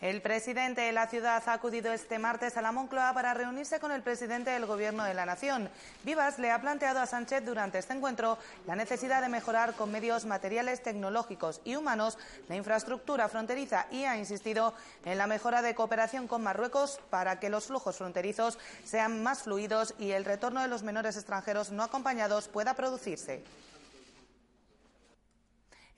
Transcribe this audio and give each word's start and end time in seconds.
El 0.00 0.22
presidente 0.22 0.80
de 0.80 0.92
la 0.92 1.08
ciudad 1.08 1.42
ha 1.44 1.52
acudido 1.52 1.92
este 1.92 2.18
martes 2.18 2.56
a 2.56 2.62
la 2.62 2.72
Moncloa 2.72 3.12
para 3.12 3.34
reunirse 3.34 3.80
con 3.80 3.92
el 3.92 4.00
presidente 4.00 4.48
del 4.48 4.64
Gobierno 4.64 5.04
de 5.04 5.12
la 5.12 5.26
Nación. 5.26 5.68
Vivas 6.04 6.38
le 6.38 6.50
ha 6.50 6.58
planteado 6.58 7.00
a 7.00 7.06
Sánchez 7.06 7.44
durante 7.44 7.76
este 7.76 7.92
encuentro 7.92 8.38
la 8.66 8.76
necesidad 8.76 9.20
de 9.20 9.28
mejorar 9.28 9.74
con 9.74 9.92
medios 9.92 10.24
materiales, 10.24 10.82
tecnológicos 10.82 11.60
y 11.64 11.76
humanos 11.76 12.16
la 12.48 12.56
infraestructura 12.56 13.28
fronteriza 13.28 13.88
y 13.90 14.04
ha 14.04 14.16
insistido 14.16 14.72
en 15.04 15.18
la 15.18 15.26
mejora 15.26 15.60
de 15.60 15.74
cooperación 15.74 16.28
con 16.28 16.42
Marruecos 16.42 16.98
para 17.10 17.38
que 17.38 17.50
los 17.50 17.66
flujos 17.66 17.98
fronterizos 17.98 18.58
sean 18.86 19.22
más 19.22 19.42
fluidos 19.42 19.94
y 19.98 20.12
el 20.12 20.24
retorno 20.24 20.62
de 20.62 20.68
los 20.68 20.82
menores 20.82 21.16
extranjeros 21.16 21.72
no 21.72 21.82
acompañados 21.82 22.48
pueda 22.48 22.72
producirse. 22.72 23.44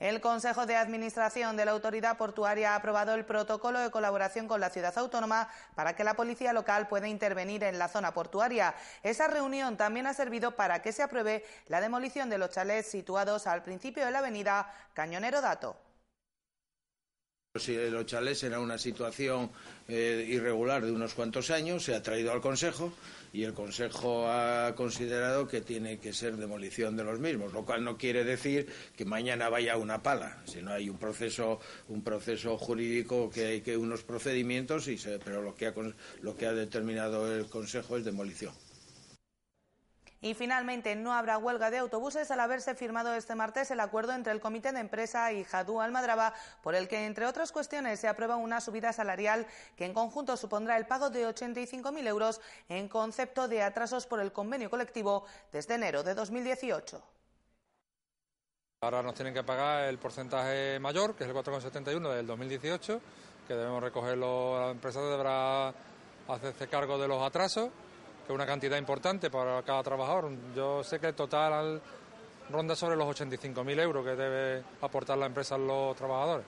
El 0.03 0.21
Consejo 0.21 0.67
de 0.67 0.75
Administración 0.75 1.57
de 1.57 1.65
la 1.65 1.71
Autoridad 1.71 2.17
Portuaria 2.17 2.73
ha 2.73 2.75
aprobado 2.75 3.15
el 3.15 3.25
protocolo 3.25 3.79
de 3.79 3.93
colaboración 3.93 4.49
con 4.49 4.61
la 4.61 4.69
ciudad 4.69 4.99
autónoma 4.99 5.49
para 5.77 5.95
que 5.95 6.03
la 6.03 6.15
policía 6.15 6.53
local 6.53 6.89
pueda 6.89 7.07
intervenir 7.07 7.63
en 7.63 7.79
la 7.79 7.87
zona 7.87 8.13
portuaria. 8.13 8.75
Esa 9.05 9.29
reunión 9.29 9.77
también 9.77 10.09
ha 10.09 10.13
servido 10.13 10.57
para 10.57 10.83
que 10.83 10.91
se 10.91 11.05
apruebe 11.05 11.45
la 11.69 11.81
demolición 11.81 12.29
de 12.31 12.39
los 12.39 12.51
chalets 12.51 12.91
situados 12.91 13.47
al 13.47 13.63
principio 13.63 14.05
de 14.05 14.11
la 14.11 14.19
avenida 14.19 14.75
Cañonero 14.93 15.41
Dato. 15.41 15.77
Si 17.55 17.77
los 17.77 18.07
chalés 18.07 18.43
era 18.45 18.61
una 18.61 18.79
situación 18.79 19.51
eh, 19.87 20.25
irregular 20.27 20.83
de 20.87 20.91
unos 20.91 21.13
cuantos 21.13 21.51
años, 21.51 21.85
se 21.85 21.95
ha 21.95 22.03
traído 22.03 22.33
al 22.33 22.41
Consejo 22.41 22.95
y 23.31 23.43
el 23.43 23.53
Consejo 23.53 24.27
ha 24.27 24.75
considerado 24.75 25.47
que 25.47 25.61
tiene 25.61 25.99
que 25.99 26.15
ser 26.15 26.39
demolición 26.39 26.97
de 26.97 27.05
los 27.05 27.21
mismos, 27.21 27.53
lo 27.53 27.67
cual 27.67 27.85
no 27.85 27.99
quiere 27.99 28.25
decir 28.25 28.73
que 28.97 29.05
mañana 29.05 29.51
vaya 29.51 29.77
una 29.77 30.03
pala, 30.03 30.43
sino 30.47 30.73
hay 30.73 30.89
un 30.89 30.97
proceso, 30.97 31.61
un 31.89 32.03
proceso 32.03 32.57
jurídico 32.57 33.29
que 33.29 33.45
hay 33.45 33.61
que 33.61 33.77
unos 33.77 34.03
procedimientos, 34.03 34.89
y 34.89 34.99
pero 35.23 35.43
lo 35.43 35.55
que, 35.55 35.67
ha, 35.67 35.75
lo 36.23 36.35
que 36.35 36.47
ha 36.47 36.55
determinado 36.55 37.31
el 37.37 37.51
Consejo 37.51 37.99
es 37.99 38.05
demolición. 38.07 38.55
Y 40.23 40.35
finalmente 40.35 40.95
no 40.95 41.13
habrá 41.13 41.37
huelga 41.37 41.69
de 41.71 41.79
autobuses 41.79 42.31
al 42.31 42.39
haberse 42.39 42.77
firmado 42.77 43.13
este 43.13 43.35
martes 43.35 43.73
el 43.73 43.81
acuerdo 43.81 44.13
entre 44.13 44.33
el 44.33 44.41
Comité 44.41 44.71
de 44.71 44.79
Empresa 44.79 45.33
y 45.33 45.43
Jadú 45.43 45.81
Almadraba, 45.81 46.33
por 46.63 46.77
el 46.77 46.87
que, 46.87 47.07
entre 47.07 47.27
otras 47.27 47.51
cuestiones, 47.51 47.99
se 47.99 48.07
aprueba 48.07 48.37
una 48.37 48.61
subida 48.61 48.93
salarial 48.93 49.49
que 49.77 49.85
en 49.85 49.93
conjunto 49.93 50.37
supondrá 50.37 50.77
el 50.77 50.87
pago 50.87 51.11
de 51.11 51.27
85.000 51.27 52.07
euros 52.07 52.41
en 52.69 52.89
concepto 52.89 53.49
de 53.49 53.65
atrasos 53.65 54.07
por 54.07 54.21
el 54.21 54.31
convenio 54.31 54.71
colectivo 54.71 55.27
desde 55.51 55.75
enero 55.75 56.05
de 56.05 56.15
2018. 56.15 57.03
Ahora 58.83 59.03
nos 59.03 59.15
tienen 59.15 59.35
que 59.35 59.43
pagar 59.43 59.89
el 59.89 59.99
porcentaje 59.99 60.79
mayor, 60.79 61.17
que 61.17 61.25
es 61.25 61.31
el 61.31 61.35
4,71 61.35 62.15
del 62.15 62.27
2018, 62.29 63.01
que 63.49 63.55
debemos 63.55 63.83
recogerlo, 63.83 64.61
la 64.61 64.71
empresa 64.71 65.01
deberá 65.01 65.75
hacerse 66.29 66.69
cargo 66.69 66.97
de 66.97 67.09
los 67.09 67.21
atrasos 67.21 67.71
que 68.27 68.33
una 68.33 68.47
cantidad 68.47 68.77
importante 68.77 69.31
para 69.31 69.63
cada 69.63 69.83
trabajador. 69.83 70.31
Yo 70.55 70.83
sé 70.85 70.99
que 71.01 71.09
el 71.09 71.15
total 71.15 71.81
ronda 72.51 72.77
sobre 72.77 72.97
los 72.97 73.09
85.000 73.19 73.81
euros 73.81 74.05
que 74.05 74.15
debe 74.15 74.65
aportar 74.81 75.19
la 75.19 75.27
empresa 75.27 75.55
a 75.55 75.59
los 75.59 75.97
trabajadores. 75.97 76.47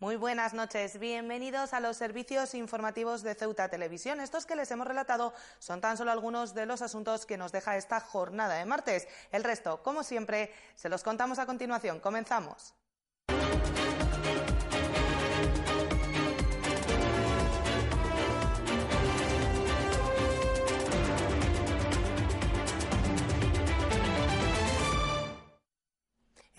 Muy 0.00 0.16
buenas 0.16 0.54
noches, 0.54 0.98
bienvenidos 0.98 1.74
a 1.74 1.80
los 1.80 1.98
servicios 1.98 2.54
informativos 2.54 3.22
de 3.22 3.34
Ceuta 3.34 3.68
Televisión. 3.68 4.20
Estos 4.20 4.46
que 4.46 4.56
les 4.56 4.70
hemos 4.70 4.86
relatado 4.86 5.34
son 5.58 5.82
tan 5.82 5.98
solo 5.98 6.10
algunos 6.10 6.54
de 6.54 6.64
los 6.64 6.80
asuntos 6.80 7.26
que 7.26 7.36
nos 7.36 7.52
deja 7.52 7.76
esta 7.76 8.00
jornada 8.00 8.54
de 8.54 8.64
martes. 8.64 9.06
El 9.30 9.44
resto, 9.44 9.82
como 9.82 10.02
siempre, 10.02 10.54
se 10.74 10.88
los 10.88 11.02
contamos 11.02 11.38
a 11.38 11.44
continuación. 11.44 12.00
Comenzamos. 12.00 12.74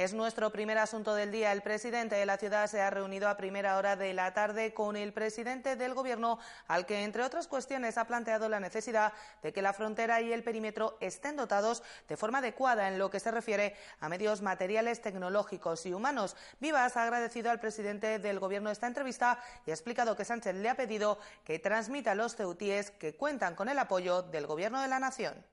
Es 0.01 0.15
nuestro 0.15 0.51
primer 0.51 0.79
asunto 0.79 1.13
del 1.13 1.31
día. 1.31 1.51
El 1.51 1.61
presidente 1.61 2.15
de 2.15 2.25
la 2.25 2.37
ciudad 2.37 2.65
se 2.65 2.81
ha 2.81 2.89
reunido 2.89 3.29
a 3.29 3.37
primera 3.37 3.77
hora 3.77 3.95
de 3.95 4.15
la 4.15 4.33
tarde 4.33 4.73
con 4.73 4.95
el 4.95 5.13
presidente 5.13 5.75
del 5.75 5.93
Gobierno, 5.93 6.39
al 6.67 6.87
que, 6.87 7.03
entre 7.03 7.21
otras 7.21 7.47
cuestiones, 7.47 7.99
ha 7.99 8.05
planteado 8.05 8.49
la 8.49 8.59
necesidad 8.59 9.13
de 9.43 9.53
que 9.53 9.61
la 9.61 9.73
frontera 9.73 10.19
y 10.19 10.33
el 10.33 10.43
perímetro 10.43 10.97
estén 11.01 11.35
dotados 11.35 11.83
de 12.07 12.17
forma 12.17 12.39
adecuada 12.39 12.87
en 12.87 12.97
lo 12.97 13.11
que 13.11 13.19
se 13.19 13.29
refiere 13.29 13.75
a 13.99 14.09
medios 14.09 14.41
materiales, 14.41 15.03
tecnológicos 15.03 15.85
y 15.85 15.93
humanos. 15.93 16.35
Vivas 16.59 16.97
ha 16.97 17.03
agradecido 17.03 17.51
al 17.51 17.59
presidente 17.59 18.17
del 18.17 18.39
Gobierno 18.39 18.71
esta 18.71 18.87
entrevista 18.87 19.37
y 19.67 19.69
ha 19.69 19.75
explicado 19.75 20.15
que 20.15 20.25
Sánchez 20.25 20.55
le 20.55 20.69
ha 20.69 20.75
pedido 20.75 21.19
que 21.43 21.59
transmita 21.59 22.13
a 22.13 22.15
los 22.15 22.35
ceutíes 22.35 22.89
que 22.89 23.15
cuentan 23.15 23.53
con 23.53 23.69
el 23.69 23.77
apoyo 23.77 24.23
del 24.23 24.47
Gobierno 24.47 24.81
de 24.81 24.87
la 24.87 24.97
Nación. 24.97 25.45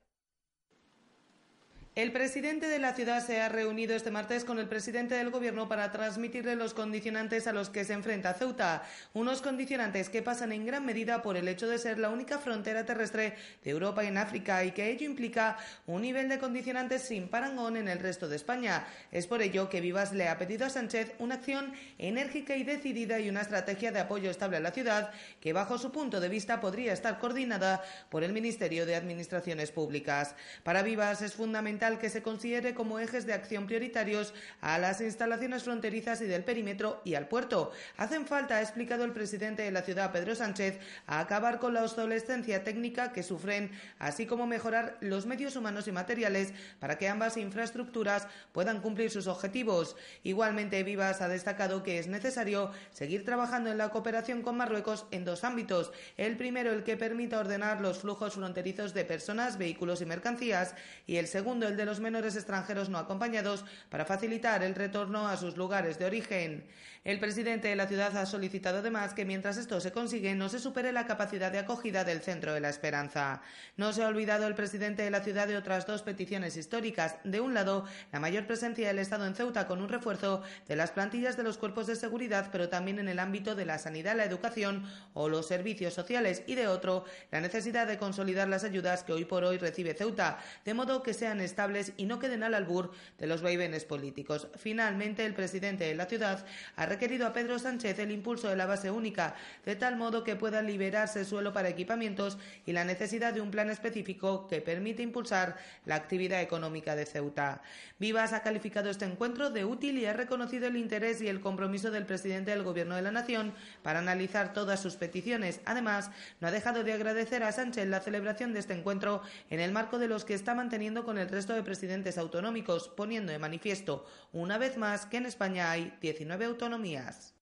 El 1.95 2.11
presidente 2.11 2.67
de 2.67 2.77
la 2.77 2.93
ciudad 2.93 3.25
se 3.25 3.41
ha 3.41 3.49
reunido 3.49 3.95
este 3.95 4.11
martes 4.11 4.45
con 4.45 4.59
el 4.59 4.69
presidente 4.69 5.15
del 5.15 5.31
Gobierno 5.31 5.67
para 5.67 5.91
transmitirle 5.91 6.55
los 6.55 6.75
condicionantes 6.75 7.47
a 7.47 7.51
los 7.51 7.71
que 7.71 7.83
se 7.83 7.93
enfrenta 7.93 8.35
Ceuta, 8.35 8.83
unos 9.13 9.41
condicionantes 9.41 10.07
que 10.07 10.21
pasan 10.21 10.51
en 10.51 10.67
gran 10.67 10.85
medida 10.85 11.23
por 11.23 11.35
el 11.35 11.47
hecho 11.47 11.67
de 11.67 11.79
ser 11.79 11.97
la 11.97 12.11
única 12.11 12.37
frontera 12.37 12.85
terrestre 12.85 13.35
de 13.63 13.71
Europa 13.71 14.03
en 14.03 14.17
África 14.17 14.63
y 14.63 14.71
que 14.71 14.91
ello 14.91 15.05
implica 15.05 15.57
un 15.87 16.03
nivel 16.03 16.29
de 16.29 16.37
condicionantes 16.37 17.01
sin 17.01 17.27
parangón 17.27 17.75
en 17.75 17.87
el 17.87 17.99
resto 17.99 18.29
de 18.29 18.35
España. 18.35 18.85
Es 19.11 19.25
por 19.25 19.41
ello 19.41 19.67
que 19.67 19.81
Vivas 19.81 20.13
le 20.13 20.29
ha 20.29 20.37
pedido 20.37 20.67
a 20.67 20.69
Sánchez 20.69 21.15
una 21.17 21.35
acción 21.35 21.73
enérgica 21.97 22.55
y 22.55 22.63
decidida 22.63 23.19
y 23.19 23.29
una 23.29 23.41
estrategia 23.41 23.91
de 23.91 23.99
apoyo 23.99 24.29
estable 24.29 24.57
a 24.57 24.61
la 24.61 24.71
ciudad 24.71 25.11
que, 25.41 25.53
bajo 25.53 25.79
su 25.79 25.91
punto 25.91 26.21
de 26.21 26.29
vista, 26.29 26.61
podría 26.61 26.93
estar 26.93 27.17
coordinada 27.17 27.83
por 28.09 28.23
el 28.23 28.31
Ministerio 28.31 28.85
de 28.85 28.95
Administraciones 28.95 29.71
Públicas. 29.71 30.35
Para 30.63 30.83
Vivas 30.83 31.23
es 31.23 31.33
fundamental 31.33 31.88
que 31.97 32.09
se 32.09 32.21
considere 32.21 32.73
como 32.73 32.99
ejes 32.99 33.25
de 33.25 33.33
acción 33.33 33.65
prioritarios 33.65 34.33
a 34.61 34.77
las 34.77 35.01
instalaciones 35.01 35.63
fronterizas 35.63 36.21
y 36.21 36.25
del 36.25 36.43
perímetro 36.43 37.01
y 37.03 37.15
al 37.15 37.27
puerto. 37.27 37.71
Hacen 37.97 38.27
falta, 38.27 38.57
ha 38.57 38.61
explicado 38.61 39.03
el 39.03 39.13
presidente 39.13 39.63
de 39.63 39.71
la 39.71 39.81
ciudad, 39.81 40.11
Pedro 40.11 40.35
Sánchez, 40.35 40.79
a 41.07 41.19
acabar 41.19 41.59
con 41.59 41.73
la 41.73 41.83
obsolescencia 41.83 42.63
técnica 42.63 43.11
que 43.11 43.23
sufren, 43.23 43.71
así 43.97 44.25
como 44.25 44.45
mejorar 44.45 44.97
los 44.99 45.25
medios 45.25 45.55
humanos 45.55 45.87
y 45.87 45.91
materiales 45.91 46.53
para 46.79 46.97
que 46.97 47.09
ambas 47.09 47.37
infraestructuras 47.37 48.27
puedan 48.51 48.81
cumplir 48.81 49.09
sus 49.09 49.27
objetivos. 49.27 49.95
Igualmente, 50.23 50.83
Vivas 50.83 51.21
ha 51.21 51.27
destacado 51.27 51.81
que 51.83 51.99
es 51.99 52.07
necesario 52.07 52.71
seguir 52.91 53.23
trabajando 53.23 53.71
en 53.71 53.77
la 53.77 53.89
cooperación 53.89 54.41
con 54.41 54.57
Marruecos 54.57 55.05
en 55.11 55.23
dos 55.23 55.43
ámbitos. 55.43 55.91
El 56.17 56.35
primero, 56.35 56.71
el 56.71 56.83
que 56.83 56.97
permita 56.97 57.39
ordenar 57.39 57.79
los 57.79 57.99
flujos 57.99 58.33
fronterizos 58.33 58.93
de 58.93 59.05
personas, 59.05 59.57
vehículos 59.57 60.01
y 60.01 60.05
mercancías, 60.05 60.75
y 61.07 61.15
el 61.15 61.27
segundo, 61.27 61.68
el 61.69 61.77
de 61.77 61.85
los 61.85 61.99
menores 61.99 62.35
extranjeros 62.35 62.89
no 62.89 62.97
acompañados 62.97 63.63
para 63.89 64.05
facilitar 64.05 64.63
el 64.63 64.75
retorno 64.75 65.27
a 65.27 65.37
sus 65.37 65.55
lugares 65.55 65.97
de 65.97 66.05
origen. 66.05 66.65
El 67.05 67.17
presidente 67.17 67.69
de 67.69 67.77
la 67.77 67.87
ciudad 67.87 68.15
ha 68.17 68.25
solicitado 68.25 68.79
además 68.79 69.13
que 69.13 69.23
mientras 69.23 69.55
esto 69.55 69.79
se 69.79 69.93
consigue 69.93 70.35
no 70.35 70.49
se 70.49 70.59
supere 70.59 70.91
la 70.91 71.07
capacidad 71.07 71.49
de 71.49 71.59
acogida 71.59 72.03
del 72.03 72.19
Centro 72.19 72.53
de 72.53 72.59
la 72.59 72.67
Esperanza. 72.67 73.41
No 73.77 73.93
se 73.93 74.03
ha 74.03 74.09
olvidado 74.09 74.47
el 74.47 74.53
presidente 74.53 75.03
de 75.03 75.09
la 75.09 75.21
ciudad 75.21 75.47
de 75.47 75.55
otras 75.55 75.87
dos 75.87 76.01
peticiones 76.01 76.57
históricas. 76.57 77.15
De 77.23 77.39
un 77.39 77.53
lado, 77.53 77.85
la 78.11 78.19
mayor 78.19 78.47
presencia 78.47 78.89
del 78.89 78.99
Estado 78.99 79.25
en 79.25 79.33
Ceuta 79.33 79.65
con 79.65 79.81
un 79.81 79.87
refuerzo 79.87 80.43
de 80.67 80.75
las 80.75 80.91
plantillas 80.91 81.37
de 81.37 81.43
los 81.43 81.57
cuerpos 81.57 81.87
de 81.87 81.95
seguridad, 81.95 82.49
pero 82.51 82.67
también 82.67 82.99
en 82.99 83.07
el 83.07 83.19
ámbito 83.19 83.55
de 83.55 83.65
la 83.65 83.77
sanidad, 83.77 84.17
la 84.17 84.25
educación 84.25 84.83
o 85.13 85.29
los 85.29 85.47
servicios 85.47 85.93
sociales. 85.93 86.43
Y 86.47 86.55
de 86.55 86.67
otro, 86.67 87.05
la 87.31 87.39
necesidad 87.39 87.87
de 87.87 87.97
consolidar 87.97 88.49
las 88.49 88.65
ayudas 88.65 89.03
que 89.03 89.13
hoy 89.13 89.23
por 89.23 89.45
hoy 89.45 89.57
recibe 89.57 89.93
Ceuta, 89.93 90.39
de 90.65 90.73
modo 90.73 91.01
que 91.01 91.13
sean 91.13 91.39
estables 91.39 91.58
y 91.97 92.05
no 92.05 92.19
queden 92.19 92.43
al 92.43 92.53
albur 92.53 92.91
de 93.17 93.27
los 93.27 93.41
vaivenes 93.41 93.83
políticos. 93.83 94.47
Finalmente, 94.55 95.25
el 95.25 95.33
presidente 95.33 95.83
de 95.83 95.93
la 95.93 96.05
ciudad 96.05 96.45
ha 96.77 96.85
requerido 96.85 97.27
a 97.27 97.33
Pedro 97.33 97.59
Sánchez 97.59 97.99
el 97.99 98.11
impulso 98.11 98.47
de 98.47 98.55
la 98.55 98.65
base 98.65 98.91
única, 98.91 99.35
de 99.65 99.75
tal 99.75 99.97
modo 99.97 100.23
que 100.23 100.37
pueda 100.37 100.61
liberarse 100.61 101.25
suelo 101.25 101.51
para 101.51 101.67
equipamientos 101.67 102.37
y 102.65 102.71
la 102.71 102.85
necesidad 102.85 103.33
de 103.33 103.41
un 103.41 103.51
plan 103.51 103.69
específico 103.69 104.47
que 104.47 104.61
permite 104.61 105.03
impulsar 105.03 105.57
la 105.85 105.95
actividad 105.95 106.41
económica 106.41 106.95
de 106.95 107.05
Ceuta. 107.05 107.61
Vivas 107.99 108.31
ha 108.31 108.41
calificado 108.41 108.89
este 108.89 109.03
encuentro 109.03 109.49
de 109.49 109.65
útil 109.65 109.97
y 109.97 110.05
ha 110.05 110.13
reconocido 110.13 110.67
el 110.67 110.77
interés 110.77 111.21
y 111.21 111.27
el 111.27 111.41
compromiso 111.41 111.91
del 111.91 112.05
presidente 112.05 112.51
del 112.51 112.63
Gobierno 112.63 112.95
de 112.95 113.01
la 113.01 113.11
Nación 113.11 113.53
para 113.83 113.99
analizar 113.99 114.53
todas 114.53 114.79
sus 114.79 114.95
peticiones. 114.95 115.59
Además, 115.65 116.09
no 116.39 116.47
ha 116.47 116.51
dejado 116.51 116.85
de 116.85 116.93
agradecer 116.93 117.43
a 117.43 117.51
Sánchez 117.51 117.87
la 117.89 117.99
celebración 117.99 118.53
de 118.53 118.59
este 118.59 118.73
encuentro 118.73 119.21
en 119.49 119.59
el 119.59 119.73
marco 119.73 119.99
de 119.99 120.07
los 120.07 120.23
que 120.23 120.33
está 120.33 120.55
manteniendo 120.55 121.03
con 121.03 121.17
el 121.17 121.27
resto 121.27 121.48
de 121.53 121.63
presidentes 121.63 122.17
autonómicos, 122.17 122.89
poniendo 122.89 123.31
de 123.31 123.39
manifiesto 123.39 124.05
una 124.31 124.57
vez 124.57 124.77
más 124.77 125.05
que 125.05 125.17
en 125.17 125.25
España 125.25 125.71
hay 125.71 125.97
19 126.01 126.45
autonomías. 126.45 127.38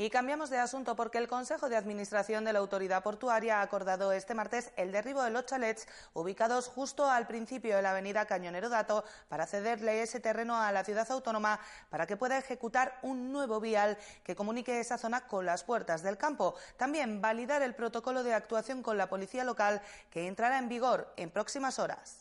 Y 0.00 0.08
cambiamos 0.08 0.48
de 0.48 0.56
asunto 0.56 0.96
porque 0.96 1.18
el 1.18 1.28
Consejo 1.28 1.68
de 1.68 1.76
Administración 1.76 2.42
de 2.42 2.54
la 2.54 2.60
Autoridad 2.60 3.02
Portuaria 3.02 3.58
ha 3.58 3.62
acordado 3.62 4.12
este 4.12 4.32
martes 4.32 4.72
el 4.78 4.92
derribo 4.92 5.22
de 5.22 5.28
los 5.28 5.44
chalets 5.44 5.86
ubicados 6.14 6.68
justo 6.68 7.10
al 7.10 7.26
principio 7.26 7.76
de 7.76 7.82
la 7.82 7.90
avenida 7.90 8.24
Cañonero 8.24 8.70
Dato 8.70 9.04
para 9.28 9.46
cederle 9.46 10.00
ese 10.00 10.18
terreno 10.18 10.56
a 10.56 10.72
la 10.72 10.84
ciudad 10.84 11.06
autónoma 11.10 11.60
para 11.90 12.06
que 12.06 12.16
pueda 12.16 12.38
ejecutar 12.38 12.98
un 13.02 13.30
nuevo 13.30 13.60
vial 13.60 13.98
que 14.24 14.34
comunique 14.34 14.80
esa 14.80 14.96
zona 14.96 15.26
con 15.26 15.44
las 15.44 15.64
puertas 15.64 16.02
del 16.02 16.16
campo. 16.16 16.54
También 16.78 17.20
validar 17.20 17.60
el 17.60 17.74
protocolo 17.74 18.22
de 18.22 18.32
actuación 18.32 18.82
con 18.82 18.96
la 18.96 19.10
policía 19.10 19.44
local 19.44 19.82
que 20.08 20.26
entrará 20.26 20.56
en 20.56 20.70
vigor 20.70 21.12
en 21.18 21.28
próximas 21.28 21.78
horas. 21.78 22.19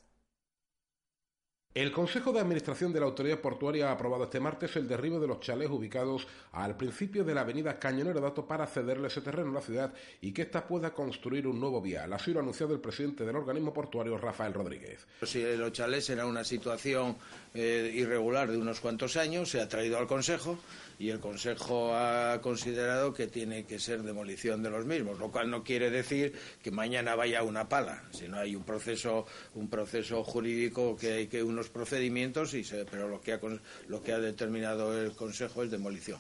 El 1.76 1.92
Consejo 1.92 2.34
de 2.34 2.40
Administración 2.40 2.92
de 2.92 3.00
la 3.00 3.06
Autoridad 3.06 3.42
Portuaria 3.42 3.90
ha 3.90 3.92
aprobado 3.92 4.24
este 4.24 4.40
martes 4.40 4.76
el 4.76 4.88
derribo 4.88 5.20
de 5.20 5.28
los 5.28 5.40
chalés 5.40 5.70
ubicados 5.70 6.26
al 6.52 6.76
principio 6.76 7.24
de 7.24 7.36
la 7.36 7.42
avenida 7.42 7.78
Cañonero 7.78 8.20
Dato 8.20 8.48
para 8.48 8.66
cederle 8.66 9.08
ese 9.08 9.22
terreno 9.22 9.52
a 9.52 9.54
la 9.54 9.62
ciudad 9.62 9.94
y 10.20 10.32
que 10.32 10.42
ésta 10.42 10.66
pueda 10.66 10.96
construir 10.96 11.46
un 11.46 11.60
nuevo 11.60 11.80
vial. 11.80 12.12
Así 12.12 12.32
lo 12.32 12.40
ha 12.40 12.42
anunciado 12.42 12.74
el 12.74 12.80
presidente 12.80 13.24
del 13.24 13.36
organismo 13.36 13.72
portuario, 13.72 14.18
Rafael 14.18 14.52
Rodríguez. 14.52 15.06
Si 15.22 15.44
los 15.58 15.72
chalés 15.72 16.10
era 16.10 16.26
una 16.26 16.44
situación 16.44 17.16
eh, 17.54 17.92
irregular 17.94 18.50
de 18.50 18.58
unos 18.58 18.80
cuantos 18.80 19.16
años, 19.16 19.52
se 19.52 19.62
ha 19.62 19.70
traído 19.70 20.00
al 20.00 20.08
Consejo 20.08 20.58
y 21.00 21.10
el 21.10 21.22
Consejo 21.22 21.96
ha 21.96 22.40
considerado 22.42 23.14
que 23.14 23.28
tiene 23.28 23.64
que 23.64 23.80
ser 23.80 24.04
demolición 24.04 24.62
de 24.62 24.70
los 24.70 24.86
mismos, 24.86 25.18
lo 25.18 25.32
cual 25.32 25.50
no 25.50 25.64
quiere 25.64 25.90
decir 25.90 26.34
que 26.62 26.72
mañana 26.72 27.16
vaya 27.16 27.42
una 27.42 27.70
pala, 27.70 28.04
sino 28.12 28.38
hay 28.38 28.54
un 28.54 28.64
proceso, 28.64 29.26
un 29.56 29.70
proceso 29.70 30.26
jurídico 30.26 30.98
que 30.98 31.14
hay 31.14 31.28
que 31.28 31.42
unos 31.42 31.70
procedimientos, 31.70 32.54
y 32.54 32.64
pero 32.92 33.08
lo 33.08 33.22
que, 33.22 33.34
ha, 33.34 33.40
lo 33.88 34.04
que 34.04 34.12
ha 34.12 34.20
determinado 34.20 35.00
el 35.02 35.14
Consejo 35.14 35.64
es 35.64 35.72
demolición. 35.72 36.20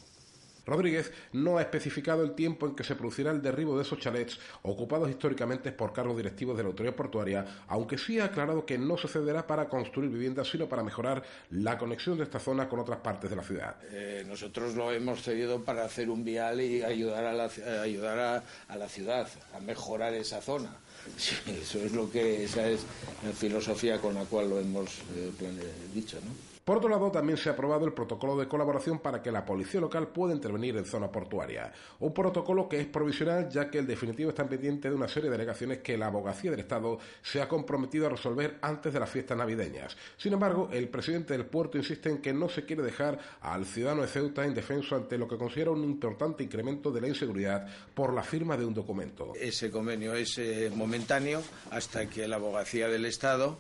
Rodríguez 0.69 1.12
no 1.33 1.57
ha 1.57 1.62
especificado 1.62 2.24
el 2.24 2.31
tiempo 2.31 2.66
en 2.66 2.75
que 2.75 2.83
se 2.83 2.95
producirá 2.95 3.31
el 3.31 3.42
derribo 3.42 3.75
de 3.75 3.83
esos 3.83 4.00
chalets 4.00 4.39
ocupados 4.62 5.10
históricamente 5.10 5.71
por 5.71 5.94
cargos 5.94 6.18
directivos 6.18 6.57
de 6.57 6.63
la 6.63 6.69
autoridad 6.69 6.95
portuaria, 6.95 7.45
aunque 7.68 7.98
sí 7.98 8.19
ha 8.19 8.25
aclarado 8.25 8.66
que 8.66 8.77
no 8.77 8.98
se 8.98 9.07
cederá 9.07 9.45
para 9.48 9.69
construir 9.69 10.10
viviendas, 10.10 10.50
sino 10.50 10.68
para 10.68 10.83
mejorar 10.83 11.24
la 11.51 11.77
conexión 11.77 12.18
de 12.18 12.24
esta 12.24 12.39
zona 12.39 12.68
con 12.68 12.80
otras 12.80 13.00
partes 13.00 13.30
de 13.30 13.36
la 13.36 13.44
ciudad. 13.44 13.75
Eh, 13.92 14.24
nosotros 14.27 14.75
lo 14.75 14.92
hemos 14.92 15.21
cedido 15.21 15.63
para 15.63 15.86
hacer 15.86 16.10
un 16.10 16.24
vial 16.24 16.62
y 16.62 16.83
ayudar 16.83 17.25
a 17.25 17.33
la, 17.33 17.50
ayudar 17.81 18.44
a, 18.68 18.75
la 18.75 18.89
ciudad 18.89 19.27
a 19.56 19.60
mejorar 19.60 20.13
esa 20.13 20.42
zona. 20.42 20.69
eso 21.48 21.80
es 21.80 21.94
lo 21.94 22.12
que 22.12 22.44
esa 22.44 22.68
es 22.68 22.81
la 23.24 23.31
filosofía 23.31 24.00
con 24.00 24.13
la 24.16 24.25
cual 24.25 24.50
lo 24.50 24.60
hemos 24.60 25.00
eh, 25.16 25.31
dicho, 25.94 26.18
¿no? 26.18 26.49
Por 26.69 26.77
otro 26.77 26.89
lado, 26.92 27.10
también 27.10 27.36
se 27.36 27.50
ha 27.50 27.54
aprobado 27.54 27.88
el 27.88 27.94
protocolo 27.94 28.38
de 28.38 28.48
colaboración 28.48 29.00
para 29.00 29.24
que 29.24 29.31
la 29.31 29.44
policía 29.44 29.81
local 29.81 30.10
pueda 30.10 30.36
intervenir 30.36 30.77
en 30.77 30.86
zona 30.86 31.12
portuaria. 31.12 31.74
Un 32.00 32.13
protocolo 32.13 32.69
que 32.69 32.80
es 32.80 32.86
provisional 32.86 33.50
ya 33.50 33.71
que 33.71 33.80
el 33.80 33.88
definitivo 33.88 34.30
está 34.30 34.48
pendiente 34.48 34.88
de 34.88 34.94
una 34.94 35.07
serie 35.07 35.31
de 35.31 35.38
delegaciones 35.38 35.80
que 35.80 35.98
la 35.98 36.06
abogacía 36.06 36.51
del 36.51 36.60
Estado 36.60 37.00
se 37.24 37.42
ha 37.42 37.48
comprometido 37.48 38.06
a 38.06 38.10
resolver 38.10 38.60
antes 38.62 38.94
de 38.94 39.00
las 39.00 39.10
fiestas 39.10 39.36
navideñas. 39.36 39.98
Sin 40.16 40.33
embargo, 40.33 40.69
el 40.71 40.89
presidente 40.89 41.33
del 41.33 41.48
puerto 41.48 41.80
insiste 41.80 42.07
en 42.12 42.21
que 42.21 42.33
no 42.33 42.48
se 42.48 42.66
quiere 42.66 42.83
dejar 42.83 43.18
al 43.42 43.66
ciudadano 43.66 44.04
de 44.04 44.07
Ceuta 44.10 44.45
indefenso 44.45 44.95
ante 44.95 45.18
lo 45.18 45.27
que 45.27 45.39
considera 45.39 45.71
un 45.71 45.83
importante 45.83 46.44
incremento 46.44 46.92
de 46.92 47.01
la 47.01 47.07
inseguridad 47.07 47.68
por 47.95 48.13
la 48.13 48.21
firma 48.21 48.56
de 48.56 48.66
un 48.66 48.75
documento. 48.75 49.33
Ese 49.33 49.71
convenio 49.71 50.13
es 50.13 50.38
eh, 50.38 50.71
momentáneo 50.71 51.42
hasta 51.71 52.07
que 52.07 52.27
la 52.27 52.36
abogacía 52.36 52.89
del 52.89 53.06
Estado 53.06 53.57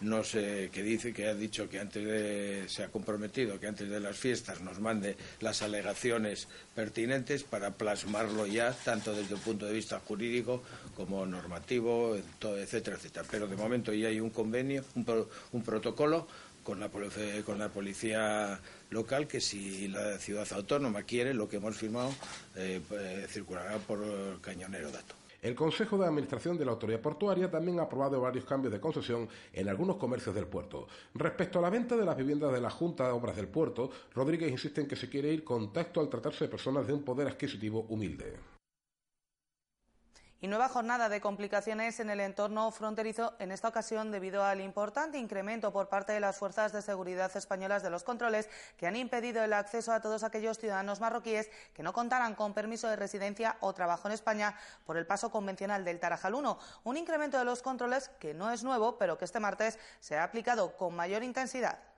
no 0.00 0.24
sé, 0.24 0.70
que 0.72 0.82
dice 0.82 1.12
que 1.12 1.28
ha 1.28 1.34
dicho 1.34 1.68
que 1.68 1.78
antes 1.78 2.04
de, 2.04 2.64
se 2.68 2.84
ha 2.84 2.88
comprometido 2.88 3.60
que 3.60 3.66
antes 3.66 3.88
de 3.88 4.00
las 4.00 4.16
fiestas 4.16 4.60
nos 4.60 4.80
mande 4.80 5.16
las 5.40 5.62
alegaciones 5.62 6.48
pertinentes 6.74 7.44
para 7.44 7.72
plasmarlo 7.72 8.46
ya, 8.46 8.72
tanto 8.72 9.14
desde 9.14 9.34
el 9.34 9.40
punto 9.40 9.66
de 9.66 9.72
vista 9.72 10.00
jurídico 10.00 10.62
como 10.96 11.26
normativo, 11.26 12.16
etcétera, 12.16 12.96
etcétera. 12.96 13.26
Pero 13.30 13.46
de 13.46 13.56
momento 13.56 13.92
ya 13.92 14.08
hay 14.08 14.20
un 14.20 14.30
convenio, 14.30 14.84
un, 14.94 15.62
protocolo 15.62 16.26
con 16.62 16.80
la, 16.80 16.88
con 16.88 17.58
la 17.58 17.68
policía 17.68 18.60
local 18.90 19.26
que 19.26 19.40
si 19.40 19.88
la 19.88 20.18
ciudad 20.18 20.46
autónoma 20.52 21.02
quiere 21.02 21.34
lo 21.34 21.48
que 21.48 21.56
hemos 21.56 21.76
firmado 21.76 22.12
eh, 22.56 22.80
eh, 22.90 23.26
circulará 23.28 23.78
por 23.78 24.40
Cañonero 24.40 24.90
Dato. 24.90 25.19
El 25.42 25.54
Consejo 25.54 25.96
de 25.96 26.06
Administración 26.06 26.58
de 26.58 26.66
la 26.66 26.72
Autoridad 26.72 27.00
Portuaria 27.00 27.50
también 27.50 27.78
ha 27.78 27.84
aprobado 27.84 28.20
varios 28.20 28.44
cambios 28.44 28.72
de 28.72 28.80
concesión 28.80 29.26
en 29.54 29.68
algunos 29.70 29.96
comercios 29.96 30.34
del 30.34 30.46
puerto. 30.46 30.86
Respecto 31.14 31.58
a 31.58 31.62
la 31.62 31.70
venta 31.70 31.96
de 31.96 32.04
las 32.04 32.16
viviendas 32.16 32.52
de 32.52 32.60
la 32.60 32.68
Junta 32.68 33.06
de 33.06 33.12
Obras 33.12 33.36
del 33.36 33.48
Puerto, 33.48 33.90
Rodríguez 34.14 34.50
insiste 34.50 34.82
en 34.82 34.86
que 34.86 34.96
se 34.96 35.08
quiere 35.08 35.32
ir 35.32 35.42
con 35.42 35.72
tacto 35.72 36.00
al 36.00 36.10
tratarse 36.10 36.44
de 36.44 36.50
personas 36.50 36.86
de 36.86 36.92
un 36.92 37.02
poder 37.02 37.26
adquisitivo 37.26 37.86
humilde 37.88 38.34
y 40.40 40.48
nueva 40.48 40.68
jornada 40.68 41.08
de 41.08 41.20
complicaciones 41.20 42.00
en 42.00 42.08
el 42.08 42.20
entorno 42.20 42.70
fronterizo, 42.70 43.34
en 43.38 43.52
esta 43.52 43.68
ocasión 43.68 44.10
debido 44.10 44.42
al 44.42 44.60
importante 44.60 45.18
incremento 45.18 45.72
por 45.72 45.88
parte 45.88 46.12
de 46.12 46.20
las 46.20 46.38
fuerzas 46.38 46.72
de 46.72 46.82
seguridad 46.82 47.30
españolas 47.36 47.82
de 47.82 47.90
los 47.90 48.04
controles 48.04 48.48
que 48.76 48.86
han 48.86 48.96
impedido 48.96 49.44
el 49.44 49.52
acceso 49.52 49.92
a 49.92 50.00
todos 50.00 50.24
aquellos 50.24 50.58
ciudadanos 50.58 51.00
marroquíes 51.00 51.50
que 51.74 51.82
no 51.82 51.92
contaran 51.92 52.34
con 52.34 52.54
permiso 52.54 52.88
de 52.88 52.96
residencia 52.96 53.56
o 53.60 53.74
trabajo 53.74 54.08
en 54.08 54.14
España 54.14 54.56
por 54.86 54.96
el 54.96 55.06
paso 55.06 55.30
convencional 55.30 55.84
del 55.84 56.00
Tarajal 56.00 56.34
1. 56.34 56.58
Un 56.84 56.96
incremento 56.96 57.38
de 57.38 57.44
los 57.44 57.62
controles 57.62 58.10
que 58.18 58.32
no 58.32 58.50
es 58.50 58.64
nuevo, 58.64 58.96
pero 58.96 59.18
que 59.18 59.26
este 59.26 59.40
martes 59.40 59.78
se 60.00 60.16
ha 60.16 60.24
aplicado 60.24 60.76
con 60.76 60.94
mayor 60.94 61.22
intensidad. 61.22 61.89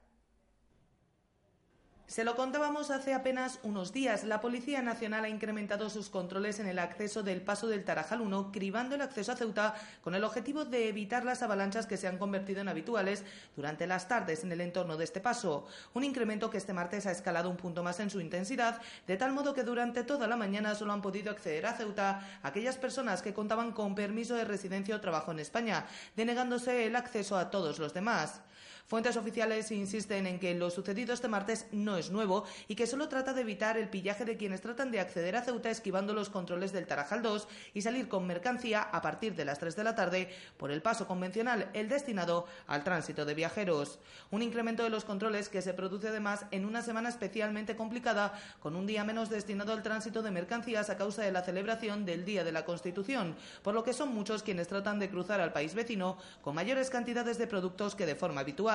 Se 2.13 2.25
lo 2.25 2.37
contábamos 2.37 2.91
hace 2.91 3.15
apenas 3.15 3.59
unos 3.63 3.91
días. 3.91 4.25
La 4.25 4.43
Policía 4.43 4.83
Nacional 4.83 5.25
ha 5.25 5.31
incrementado 5.31 5.89
sus 5.89 6.11
controles 6.11 6.61
en 6.61 6.67
el 6.67 6.79
acceso 6.79 7.23
del 7.23 7.41
paso 7.41 7.69
del 7.69 7.85
Tarajal 7.85 8.21
1, 8.21 8.53
cribando 8.53 8.95
el 8.95 9.01
acceso 9.01 9.33
a 9.33 9.37
Ceuta 9.37 9.75
con 10.03 10.15
el 10.15 10.23
objetivo 10.23 10.67
de 10.67 10.91
evitar 10.91 11.25
las 11.25 11.43
avalanchas 11.43 11.87
que 11.87 11.97
se 11.97 12.07
han 12.07 12.19
convertido 12.19 12.61
en 12.61 12.69
habituales 12.69 13.25
durante 13.57 13.87
las 13.87 14.09
tardes 14.09 14.45
en 14.45 14.53
el 14.53 14.61
entorno 14.61 14.99
de 14.99 15.05
este 15.05 15.23
paso. 15.23 15.67
Un 15.95 16.05
incremento 16.05 16.51
que 16.51 16.59
este 16.59 16.75
martes 16.75 17.07
ha 17.07 17.13
escalado 17.13 17.49
un 17.49 17.57
punto 17.57 17.83
más 17.83 17.99
en 17.99 18.11
su 18.11 18.21
intensidad, 18.21 18.83
de 19.07 19.17
tal 19.17 19.33
modo 19.33 19.55
que 19.55 19.65
durante 19.65 20.05
toda 20.05 20.27
la 20.27 20.37
mañana 20.37 20.75
solo 20.75 20.93
han 20.93 21.01
podido 21.01 21.31
acceder 21.31 21.65
a 21.65 21.79
Ceuta 21.79 22.41
aquellas 22.43 22.77
personas 22.77 23.23
que 23.23 23.33
contaban 23.33 23.73
con 23.73 23.95
permiso 23.95 24.35
de 24.35 24.45
residencia 24.45 24.97
o 24.97 25.01
trabajo 25.01 25.33
en 25.33 25.41
España, 25.41 25.87
denegándose 26.15 26.85
el 26.85 26.95
acceso 26.95 27.39
a 27.39 27.49
todos 27.49 27.79
los 27.79 27.95
demás. 27.95 28.43
Fuentes 28.87 29.17
oficiales 29.17 29.71
insisten 29.71 30.27
en 30.27 30.39
que 30.39 30.55
lo 30.55 30.71
sucedido 30.71 31.15
este 31.15 31.29
martes 31.29 31.67
no 31.73 31.97
es 31.97 32.11
nuevo 32.11 32.45
y 32.69 32.75
que 32.75 32.87
solo 32.87 33.09
trata 33.09 33.33
de 33.33 33.41
evitar 33.41 33.79
el 33.79 33.89
pillaje 33.89 34.25
de 34.25 34.37
quienes 34.37 34.61
tratan 34.61 34.91
de 34.91 35.01
acceder 35.01 35.35
a 35.37 35.43
Ceuta 35.43 35.71
esquivando 35.71 36.13
los 36.13 36.29
controles 36.29 36.73
del 36.73 36.87
Tarajal 36.87 37.23
2 37.23 37.49
y 37.75 37.83
salir 37.83 38.09
con 38.09 38.27
mercancía 38.27 38.83
a 38.83 39.01
partir 39.01 39.35
de 39.35 39.47
las 39.47 39.59
3 39.59 39.77
de 39.77 39.85
la 39.85 39.95
tarde 39.95 40.29
por 40.59 40.71
el 40.71 40.83
paso 40.83 41.07
convencional, 41.07 41.71
el 41.73 41.89
destinado 41.89 42.47
al 42.67 42.85
tránsito 42.85 43.25
de 43.25 43.35
viajeros. 43.35 43.99
Un 44.31 44.43
incremento 44.43 44.83
de 44.83 44.91
los 44.91 45.05
controles 45.05 45.49
que 45.49 45.63
se 45.63 45.75
produce 45.75 46.09
además 46.09 46.45
en 46.51 46.65
una 46.65 46.83
semana 46.83 47.09
especialmente 47.09 47.77
complicada, 47.77 48.39
con 48.61 48.77
un 48.77 48.87
día 48.87 49.05
menos 49.05 49.31
destinado 49.31 49.73
al 49.73 49.83
tránsito 49.83 50.23
de 50.23 50.31
mercancías 50.31 50.91
a 50.91 50.97
causa 50.99 51.23
de 51.23 51.33
la 51.33 51.43
celebración 51.43 52.05
del 52.05 52.25
Día 52.25 52.45
de 52.45 52.53
la 52.53 52.65
Constitución, 52.65 53.37
por 53.63 53.75
lo 53.75 53.85
que 53.85 53.93
son 53.93 54.15
muchos 54.15 54.43
quienes 54.43 54.69
tratan 54.69 54.99
de 54.99 55.09
cruzar 55.09 55.41
al 55.41 55.53
país 55.53 55.75
vecino 55.75 56.19
con 56.43 56.55
mayores 56.55 56.91
cantidades 56.91 57.39
de 57.39 57.47
productos 57.47 57.95
que 57.95 58.07
de 58.07 58.15
forma 58.15 58.43
habitual. 58.43 58.72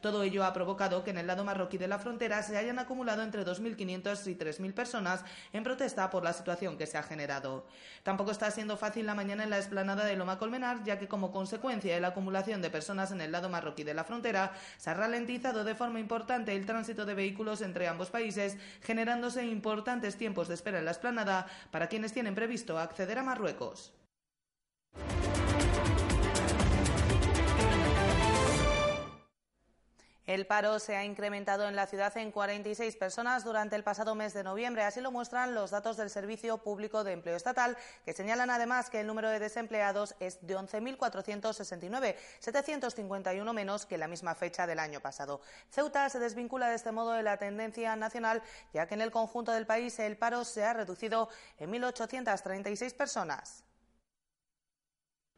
Todo 0.00 0.22
ello 0.22 0.44
ha 0.44 0.52
provocado 0.52 1.02
que 1.04 1.10
en 1.10 1.18
el 1.18 1.26
lado 1.26 1.44
marroquí 1.44 1.78
de 1.78 1.88
la 1.88 1.98
frontera 1.98 2.42
se 2.42 2.56
hayan 2.56 2.78
acumulado 2.78 3.22
entre 3.22 3.44
2.500 3.44 4.26
y 4.26 4.34
3.000 4.34 4.74
personas 4.74 5.24
en 5.52 5.64
protesta 5.64 6.10
por 6.10 6.22
la 6.22 6.32
situación 6.32 6.76
que 6.76 6.86
se 6.86 6.98
ha 6.98 7.02
generado. 7.02 7.66
Tampoco 8.02 8.30
está 8.30 8.50
siendo 8.50 8.76
fácil 8.76 9.06
la 9.06 9.14
mañana 9.14 9.44
en 9.44 9.50
la 9.50 9.58
explanada 9.58 10.04
de 10.04 10.16
Loma 10.16 10.38
Colmenar, 10.38 10.82
ya 10.84 10.98
que 10.98 11.08
como 11.08 11.32
consecuencia 11.32 11.94
de 11.94 12.00
la 12.00 12.08
acumulación 12.08 12.62
de 12.62 12.70
personas 12.70 13.12
en 13.12 13.20
el 13.20 13.32
lado 13.32 13.48
marroquí 13.48 13.84
de 13.84 13.94
la 13.94 14.04
frontera, 14.04 14.52
se 14.76 14.90
ha 14.90 14.94
ralentizado 14.94 15.64
de 15.64 15.74
forma 15.74 16.00
importante 16.00 16.54
el 16.54 16.66
tránsito 16.66 17.04
de 17.04 17.14
vehículos 17.14 17.60
entre 17.62 17.88
ambos 17.88 18.10
países, 18.10 18.56
generándose 18.82 19.44
importantes 19.44 20.16
tiempos 20.16 20.48
de 20.48 20.54
espera 20.54 20.78
en 20.78 20.84
la 20.84 20.92
explanada 20.92 21.46
para 21.70 21.88
quienes 21.88 22.12
tienen 22.12 22.34
previsto 22.34 22.78
acceder 22.78 23.18
a 23.18 23.22
Marruecos. 23.22 23.92
El 30.30 30.46
paro 30.46 30.78
se 30.78 30.94
ha 30.94 31.04
incrementado 31.04 31.66
en 31.66 31.74
la 31.74 31.88
ciudad 31.88 32.16
en 32.16 32.30
46 32.30 32.94
personas 32.94 33.42
durante 33.42 33.74
el 33.74 33.82
pasado 33.82 34.14
mes 34.14 34.32
de 34.32 34.44
noviembre. 34.44 34.84
Así 34.84 35.00
lo 35.00 35.10
muestran 35.10 35.56
los 35.56 35.72
datos 35.72 35.96
del 35.96 36.08
Servicio 36.08 36.58
Público 36.58 37.02
de 37.02 37.14
Empleo 37.14 37.34
Estatal, 37.34 37.76
que 38.04 38.12
señalan 38.12 38.48
además 38.48 38.90
que 38.90 39.00
el 39.00 39.08
número 39.08 39.28
de 39.28 39.40
desempleados 39.40 40.14
es 40.20 40.38
de 40.46 40.56
11.469, 40.56 42.14
751 42.38 43.52
menos 43.52 43.86
que 43.86 43.98
la 43.98 44.06
misma 44.06 44.36
fecha 44.36 44.68
del 44.68 44.78
año 44.78 45.00
pasado. 45.00 45.40
Ceuta 45.68 46.08
se 46.08 46.20
desvincula 46.20 46.68
de 46.68 46.76
este 46.76 46.92
modo 46.92 47.10
de 47.10 47.24
la 47.24 47.36
tendencia 47.36 47.96
nacional, 47.96 48.40
ya 48.72 48.86
que 48.86 48.94
en 48.94 49.00
el 49.00 49.10
conjunto 49.10 49.50
del 49.50 49.66
país 49.66 49.98
el 49.98 50.16
paro 50.16 50.44
se 50.44 50.62
ha 50.62 50.72
reducido 50.72 51.28
en 51.58 51.72
1.836 51.72 52.94
personas. 52.94 53.64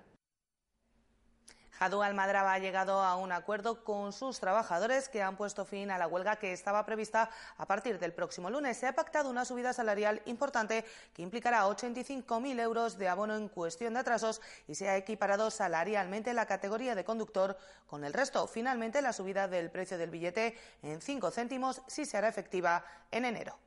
Jadú 1.83 2.01
Almadraba 2.01 2.53
ha 2.53 2.59
llegado 2.59 3.03
a 3.03 3.17
un 3.17 3.33
acuerdo 3.33 3.83
con 3.83 4.13
sus 4.13 4.39
trabajadores 4.39 5.09
que 5.09 5.21
han 5.21 5.35
puesto 5.35 5.65
fin 5.65 5.91
a 5.91 5.97
la 5.97 6.07
huelga 6.07 6.37
que 6.37 6.53
estaba 6.53 6.85
prevista 6.85 7.29
a 7.57 7.65
partir 7.65 7.99
del 7.99 8.13
próximo 8.13 8.49
lunes. 8.49 8.77
Se 8.77 8.87
ha 8.87 8.95
pactado 8.95 9.29
una 9.29 9.43
subida 9.43 9.73
salarial 9.73 10.21
importante 10.23 10.85
que 11.13 11.21
implicará 11.21 11.67
85.000 11.67 12.61
euros 12.61 12.97
de 12.97 13.09
abono 13.09 13.35
en 13.35 13.49
cuestión 13.49 13.95
de 13.95 13.99
atrasos 13.99 14.39
y 14.65 14.75
se 14.75 14.87
ha 14.87 14.95
equiparado 14.95 15.51
salarialmente 15.51 16.33
la 16.33 16.45
categoría 16.45 16.95
de 16.95 17.03
conductor 17.03 17.57
con 17.85 18.05
el 18.05 18.13
resto. 18.13 18.47
Finalmente, 18.47 19.01
la 19.01 19.11
subida 19.11 19.49
del 19.49 19.69
precio 19.69 19.97
del 19.97 20.09
billete 20.09 20.57
en 20.83 21.01
5 21.01 21.31
céntimos 21.31 21.81
sí 21.87 22.05
se 22.05 22.15
hará 22.15 22.29
efectiva 22.29 22.85
en 23.11 23.25
enero. 23.25 23.59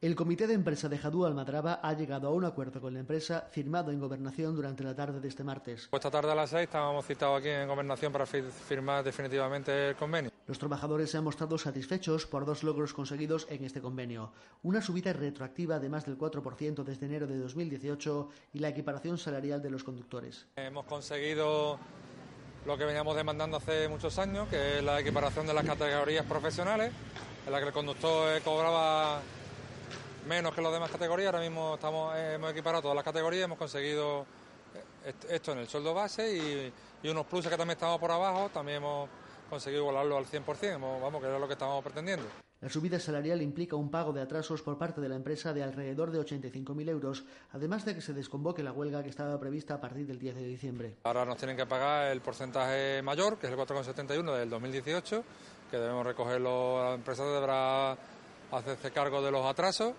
El 0.00 0.14
comité 0.14 0.46
de 0.46 0.54
empresa 0.54 0.88
de 0.88 0.96
Jadú 0.96 1.26
Almadraba 1.26 1.80
ha 1.82 1.92
llegado 1.92 2.28
a 2.28 2.30
un 2.30 2.44
acuerdo 2.44 2.80
con 2.80 2.94
la 2.94 3.00
empresa 3.00 3.48
firmado 3.50 3.90
en 3.90 3.98
Gobernación 3.98 4.54
durante 4.54 4.84
la 4.84 4.94
tarde 4.94 5.18
de 5.18 5.26
este 5.26 5.42
martes. 5.42 5.88
Esta 5.90 6.08
tarde 6.08 6.30
a 6.30 6.36
las 6.36 6.50
seis 6.50 6.68
estábamos 6.68 7.04
citados 7.04 7.40
aquí 7.40 7.48
en 7.48 7.66
Gobernación 7.66 8.12
para 8.12 8.24
firmar 8.24 9.02
definitivamente 9.02 9.88
el 9.88 9.96
convenio. 9.96 10.30
Los 10.46 10.56
trabajadores 10.56 11.10
se 11.10 11.18
han 11.18 11.24
mostrado 11.24 11.58
satisfechos 11.58 12.26
por 12.26 12.46
dos 12.46 12.62
logros 12.62 12.94
conseguidos 12.94 13.48
en 13.50 13.64
este 13.64 13.80
convenio. 13.80 14.30
Una 14.62 14.80
subida 14.80 15.12
retroactiva 15.12 15.80
de 15.80 15.88
más 15.88 16.06
del 16.06 16.16
4% 16.16 16.84
desde 16.84 17.06
enero 17.06 17.26
de 17.26 17.36
2018 17.38 18.28
y 18.52 18.60
la 18.60 18.68
equiparación 18.68 19.18
salarial 19.18 19.60
de 19.60 19.70
los 19.70 19.82
conductores. 19.82 20.46
Hemos 20.54 20.86
conseguido 20.86 21.76
lo 22.66 22.78
que 22.78 22.84
veníamos 22.84 23.16
demandando 23.16 23.56
hace 23.56 23.88
muchos 23.88 24.16
años, 24.20 24.46
que 24.48 24.78
es 24.78 24.84
la 24.84 25.00
equiparación 25.00 25.48
de 25.48 25.54
las 25.54 25.64
categorías 25.64 26.24
profesionales, 26.24 26.92
en 27.44 27.52
la 27.52 27.58
que 27.58 27.66
el 27.66 27.72
conductor 27.72 28.40
cobraba 28.42 29.22
menos 30.26 30.54
que 30.54 30.62
las 30.62 30.72
demás 30.72 30.90
categorías. 30.90 31.32
Ahora 31.32 31.44
mismo 31.44 31.74
estamos, 31.74 32.16
hemos 32.16 32.50
equiparado 32.50 32.82
todas 32.82 32.96
las 32.96 33.04
categorías, 33.04 33.44
hemos 33.44 33.58
conseguido 33.58 34.26
eh, 35.04 35.12
esto 35.30 35.52
en 35.52 35.58
el 35.58 35.68
sueldo 35.68 35.94
base 35.94 36.72
y, 37.02 37.08
unos 37.08 37.26
pluses 37.26 37.50
que 37.50 37.56
también 37.56 37.76
estamos 37.76 37.98
por 38.00 38.10
abajo, 38.10 38.50
también 38.52 38.78
hemos 38.78 39.08
conseguido 39.48 39.82
igualarlo 39.82 40.18
al 40.18 40.26
100%, 40.26 40.80
vamos, 40.80 41.20
que 41.20 41.28
era 41.28 41.38
lo 41.38 41.46
que 41.46 41.52
estábamos 41.52 41.82
pretendiendo. 41.82 42.26
La 42.60 42.68
subida 42.68 42.98
salarial 42.98 43.40
implica 43.40 43.76
un 43.76 43.88
pago 43.88 44.12
de 44.12 44.20
atrasos 44.20 44.62
por 44.62 44.76
parte 44.76 45.00
de 45.00 45.08
la 45.08 45.14
empresa 45.14 45.52
de 45.52 45.62
alrededor 45.62 46.10
de 46.10 46.18
85.000 46.18 46.88
euros, 46.88 47.24
además 47.52 47.84
de 47.84 47.94
que 47.94 48.00
se 48.00 48.12
desconvoque 48.12 48.64
la 48.64 48.72
huelga 48.72 49.00
que 49.04 49.10
estaba 49.10 49.38
prevista 49.38 49.74
a 49.74 49.80
partir 49.80 50.08
del 50.08 50.18
10 50.18 50.34
de 50.34 50.44
diciembre. 50.44 50.96
Ahora 51.04 51.24
nos 51.24 51.36
tienen 51.36 51.56
que 51.56 51.66
pagar 51.66 52.10
el 52.10 52.20
porcentaje 52.20 53.00
mayor, 53.00 53.38
que 53.38 53.46
es 53.46 53.52
el 53.52 53.58
4,71 53.58 54.36
del 54.36 54.50
2018, 54.50 55.24
que 55.70 55.76
debemos 55.76 56.04
recogerlo, 56.04 56.82
la 56.82 56.94
empresa 56.94 57.24
deberá 57.24 57.96
hacerse 58.52 58.90
cargo 58.90 59.22
de 59.22 59.30
los 59.30 59.44
atrasos 59.44 59.94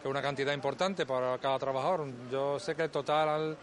que 0.00 0.08
es 0.08 0.10
una 0.10 0.22
cantidad 0.22 0.54
importante 0.54 1.04
para 1.04 1.36
cada 1.38 1.58
trabajador. 1.58 2.08
Yo 2.30 2.58
sé 2.58 2.74
que 2.74 2.84
el 2.84 2.90
total 2.90 3.56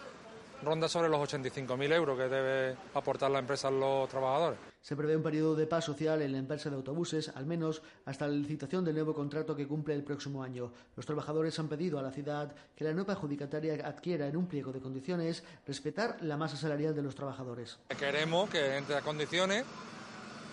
ronda 0.63 0.87
sobre 0.87 1.09
los 1.09 1.19
85.000 1.19 1.93
euros 1.93 2.17
que 2.17 2.27
debe 2.27 2.75
aportar 2.93 3.31
la 3.31 3.39
empresa 3.39 3.67
a 3.67 3.71
los 3.71 4.07
trabajadores. 4.09 4.59
Se 4.81 4.95
prevé 4.95 5.17
un 5.17 5.23
periodo 5.23 5.55
de 5.55 5.67
paz 5.67 5.85
social 5.85 6.21
en 6.21 6.31
la 6.31 6.37
empresa 6.37 6.69
de 6.69 6.75
autobuses, 6.75 7.29
al 7.35 7.45
menos 7.45 7.81
hasta 8.05 8.27
la 8.27 8.33
licitación 8.33 8.85
del 8.85 8.95
nuevo 8.95 9.13
contrato 9.13 9.55
que 9.55 9.67
cumple 9.67 9.93
el 9.93 10.03
próximo 10.03 10.41
año. 10.41 10.71
Los 10.95 11.05
trabajadores 11.05 11.57
han 11.59 11.67
pedido 11.67 11.99
a 11.99 12.01
la 12.01 12.11
ciudad 12.11 12.55
que 12.75 12.83
la 12.83 12.93
nueva 12.93 13.13
adjudicataria 13.13 13.85
adquiera 13.85 14.27
en 14.27 14.37
un 14.37 14.47
pliego 14.47 14.71
de 14.71 14.79
condiciones 14.79 15.43
respetar 15.65 16.17
la 16.21 16.37
masa 16.37 16.55
salarial 16.55 16.95
de 16.95 17.01
los 17.01 17.15
trabajadores. 17.15 17.79
Queremos 17.97 18.49
que 18.49 18.77
entre 18.77 18.95
las 18.95 19.03
condiciones 19.03 19.65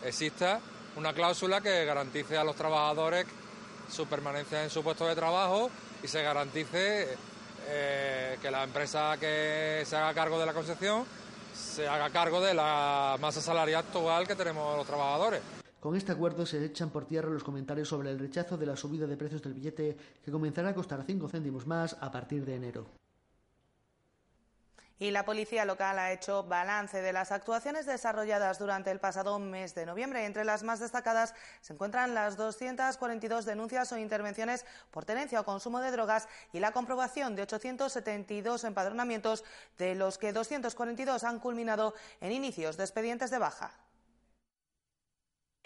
exista 0.04 0.60
una 0.96 1.12
cláusula 1.12 1.60
que 1.60 1.84
garantice 1.84 2.36
a 2.36 2.44
los 2.44 2.56
trabajadores 2.56 3.26
su 3.88 4.06
permanencia 4.06 4.62
en 4.62 4.70
su 4.70 4.82
puesto 4.82 5.06
de 5.06 5.14
trabajo 5.14 5.70
y 6.02 6.08
se 6.08 6.22
garantice 6.22 7.16
eh, 7.66 8.38
que 8.40 8.50
la 8.50 8.64
empresa 8.64 9.16
que 9.18 9.82
se 9.84 9.96
haga 9.96 10.14
cargo 10.14 10.38
de 10.38 10.46
la 10.46 10.52
concesión 10.52 11.04
se 11.54 11.86
haga 11.86 12.10
cargo 12.10 12.40
de 12.40 12.54
la 12.54 13.16
masa 13.20 13.40
salarial 13.40 13.84
actual 13.86 14.26
que 14.26 14.34
tenemos 14.34 14.76
los 14.76 14.86
trabajadores. 14.86 15.40
Con 15.80 15.96
este 15.96 16.12
acuerdo 16.12 16.46
se 16.46 16.64
echan 16.64 16.90
por 16.90 17.04
tierra 17.04 17.28
los 17.28 17.44
comentarios 17.44 17.88
sobre 17.88 18.10
el 18.10 18.18
rechazo 18.18 18.56
de 18.56 18.66
la 18.66 18.76
subida 18.76 19.06
de 19.06 19.16
precios 19.16 19.42
del 19.42 19.54
billete 19.54 19.96
que 20.24 20.32
comenzará 20.32 20.70
a 20.70 20.74
costar 20.74 21.04
5 21.06 21.28
céntimos 21.28 21.66
más 21.66 21.96
a 22.00 22.10
partir 22.10 22.44
de 22.44 22.54
enero 22.56 23.03
y 24.98 25.10
la 25.10 25.24
policía 25.24 25.64
local 25.64 25.98
ha 25.98 26.12
hecho 26.12 26.44
balance 26.44 27.02
de 27.02 27.12
las 27.12 27.32
actuaciones 27.32 27.86
desarrolladas 27.86 28.58
durante 28.58 28.90
el 28.90 29.00
pasado 29.00 29.38
mes 29.38 29.74
de 29.74 29.86
noviembre. 29.86 30.24
Entre 30.24 30.44
las 30.44 30.62
más 30.62 30.80
destacadas 30.80 31.34
se 31.60 31.72
encuentran 31.72 32.14
las 32.14 32.36
242 32.36 33.44
denuncias 33.44 33.92
o 33.92 33.98
intervenciones 33.98 34.64
por 34.90 35.04
tenencia 35.04 35.40
o 35.40 35.44
consumo 35.44 35.80
de 35.80 35.90
drogas 35.90 36.28
y 36.52 36.60
la 36.60 36.72
comprobación 36.72 37.34
de 37.34 37.42
872 37.42 38.64
empadronamientos, 38.64 39.44
de 39.78 39.94
los 39.94 40.18
que 40.18 40.32
242 40.32 41.24
han 41.24 41.40
culminado 41.40 41.94
en 42.20 42.32
inicios 42.32 42.76
de 42.76 42.84
expedientes 42.84 43.30
de 43.30 43.38
baja. 43.38 43.83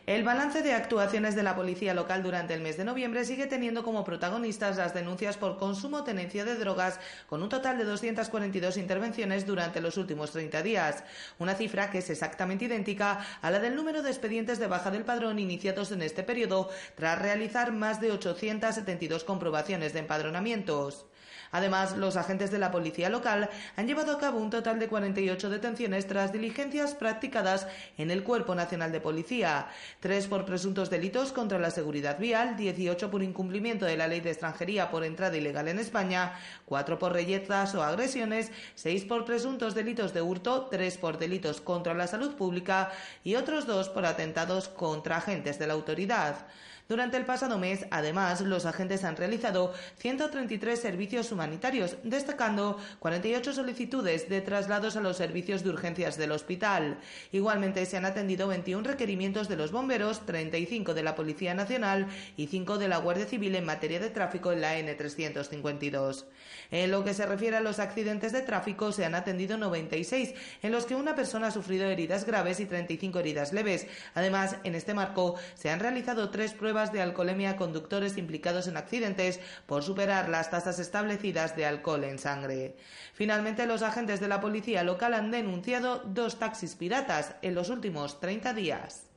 El 0.09 0.25
balance 0.25 0.63
de 0.63 0.73
actuaciones 0.73 1.35
de 1.35 1.43
la 1.43 1.55
policía 1.55 1.93
local 1.93 2.23
durante 2.23 2.55
el 2.55 2.63
mes 2.63 2.79
de 2.79 2.85
noviembre 2.87 3.27
sigue 3.27 3.47
teniendo 3.47 3.83
como 3.83 4.05
protagonistas 4.05 4.79
las 4.79 4.95
denuncias 4.95 5.37
por 5.37 5.59
consumo 5.59 5.99
o 5.99 6.03
tenencia 6.03 6.47
de 6.47 6.55
drogas, 6.55 6.99
con 7.27 7.43
un 7.43 7.51
total 7.51 7.77
de 7.77 7.85
242 7.85 8.79
intervenciones 8.79 9.45
durante 9.45 9.83
los 9.83 9.99
últimos 9.99 10.31
30 10.31 10.63
días, 10.63 11.05
una 11.39 11.55
cifra 11.55 11.91
que 11.91 11.99
es 11.99 12.09
exactamente 12.09 12.65
idéntica 12.65 13.21
a 13.43 13.51
la 13.51 13.59
del 13.59 13.77
número 13.77 14.01
de 14.01 14.09
expedientes 14.09 14.59
de 14.59 14.67
baja 14.67 14.91
del 14.91 15.05
padrón 15.05 15.39
iniciados 15.39 15.93
en 15.93 16.01
este 16.01 16.23
periodo, 16.23 16.71
tras 16.95 17.19
realizar 17.19 17.73
más 17.73 18.01
de 18.01 18.11
872 18.11 19.25
comprobaciones 19.25 19.93
de 19.93 19.99
empadronamientos. 19.99 21.05
Además, 21.51 21.97
los 21.97 22.17
agentes 22.17 22.51
de 22.51 22.59
la 22.59 22.71
policía 22.71 23.09
local 23.09 23.49
han 23.77 23.87
llevado 23.87 24.13
a 24.13 24.19
cabo 24.19 24.39
un 24.39 24.51
total 24.51 24.79
de 24.79 24.89
48 24.89 25.51
detenciones 25.51 26.07
tras 26.07 26.33
diligencias 26.33 26.95
practicadas 26.95 27.67
en 27.97 28.11
el 28.11 28.23
Cuerpo 28.23 28.55
Nacional 28.55 28.93
de 28.93 29.01
Policía, 29.01 29.69
tres 30.01 30.29
por 30.29 30.45
presuntos 30.45 30.91
delitos 30.91 31.33
contra 31.33 31.59
la 31.59 31.71
seguridad 31.71 32.19
vial, 32.19 32.57
18 32.57 33.11
por 33.11 33.23
incumplimiento 33.23 33.85
de 33.85 33.97
la 33.97 34.07
ley 34.07 34.21
de 34.21 34.31
extranjería 34.31 34.91
por 34.91 35.05
entrada 35.05 35.37
ilegal 35.37 35.69
en 35.69 35.79
España, 35.79 36.39
cuatro 36.65 36.99
por 36.99 37.13
reyezas 37.13 37.75
o 37.75 37.83
agresiones, 37.83 38.53
seis 38.75 39.05
por 39.05 39.25
presuntos 39.25 39.75
delitos 39.75 40.15
de 40.15 40.23
hurto, 40.23 40.69
tres 40.71 40.99
por 40.99 41.19
delitos 41.19 41.61
contra 41.61 41.95
la 41.95 42.07
salud 42.07 42.37
pública 42.37 42.93
y 43.25 43.35
otros 43.35 43.67
dos 43.67 43.89
por 43.89 44.07
atentados 44.07 44.69
contra 44.69 45.17
agentes 45.17 45.59
de 45.59 45.67
la 45.67 45.75
autoridad. 45.75 46.47
Durante 46.89 47.19
el 47.19 47.27
pasado 47.27 47.59
mes, 47.59 47.85
además, 47.91 48.41
los 48.41 48.65
agentes 48.65 49.05
han 49.05 49.15
realizado 49.15 49.75
133 49.99 50.81
servicios 50.81 51.31
humanitarios, 51.31 51.99
destacando 52.03 52.79
48 53.01 53.53
solicitudes 53.53 54.31
de 54.31 54.41
traslados 54.41 54.97
a 54.97 55.03
los 55.03 55.19
servicios 55.19 55.63
de 55.63 55.69
urgencias 55.69 56.17
del 56.17 56.33
hospital. 56.33 56.99
Igualmente 57.31 57.85
se 57.85 57.99
han 57.99 58.07
atendido 58.07 58.49
21 58.49 58.89
requerimientos 58.89 59.51
de 59.51 59.57
los 59.57 59.71
bomberos, 59.71 60.25
35 60.25 60.95
de 60.95 61.03
la 61.03 61.15
Policía 61.15 61.53
Nacional 61.53 62.07
y 62.39 62.47
5 62.47 62.79
de 62.79 62.89
la 62.89 62.97
Guardia 62.97 63.27
Civil 63.27 63.55
en 63.55 63.67
materia 63.67 64.01
de 64.01 64.09
tráfico 64.09 64.51
en 64.53 64.63
la 64.63 64.79
N352. 64.79 66.25
En 66.71 66.91
lo 66.91 67.05
que 67.05 67.13
se 67.13 67.27
refiere 67.27 67.59
a 67.59 67.61
los 67.61 67.81
accidentes 67.81 68.33
de 68.33 68.41
tráfico, 68.41 68.93
se 68.93 69.05
han 69.05 69.15
atendido 69.15 69.59
96, 69.59 70.33
en 70.63 70.73
los 70.73 70.87
que 70.87 70.95
una 70.95 71.15
persona 71.15 71.49
ha 71.49 71.51
sufrido 71.51 71.85
heridas 71.85 72.25
graves 72.25 72.61
y 72.61 72.65
35 72.65 73.19
heridas 73.19 73.53
leves. 73.53 73.87
Además, 74.15 74.57
en 74.65 74.75
este 74.75 74.95
marco 74.95 75.35
se 75.53 75.69
han 75.69 75.81
realizado 75.81 76.31
tres 76.31 76.55
pruebas 76.55 76.78
de 76.87 77.03
alcoholemia 77.03 77.51
a 77.51 77.57
conductores 77.57 78.17
implicados 78.17 78.69
en 78.69 78.77
accidentes 78.77 79.41
por 79.67 79.83
superar 79.83 80.29
las 80.29 80.51
tasas 80.51 80.79
establecidas 80.79 81.57
de 81.57 81.67
alcohol 81.67 82.05
en 82.05 82.19
sangre. 82.19 82.77
Finalmente, 83.13 83.67
los 83.67 83.83
agentes 83.83 84.21
de 84.21 84.29
la 84.29 84.41
policía 84.41 84.85
local 84.85 85.15
han 85.15 85.31
denunciado 85.31 86.03
dos 86.07 86.39
taxis 86.39 86.77
piratas 86.77 87.35
en 87.43 87.55
los 87.55 87.69
últimos 87.69 88.21
30 88.21 88.55
días. 88.55 89.08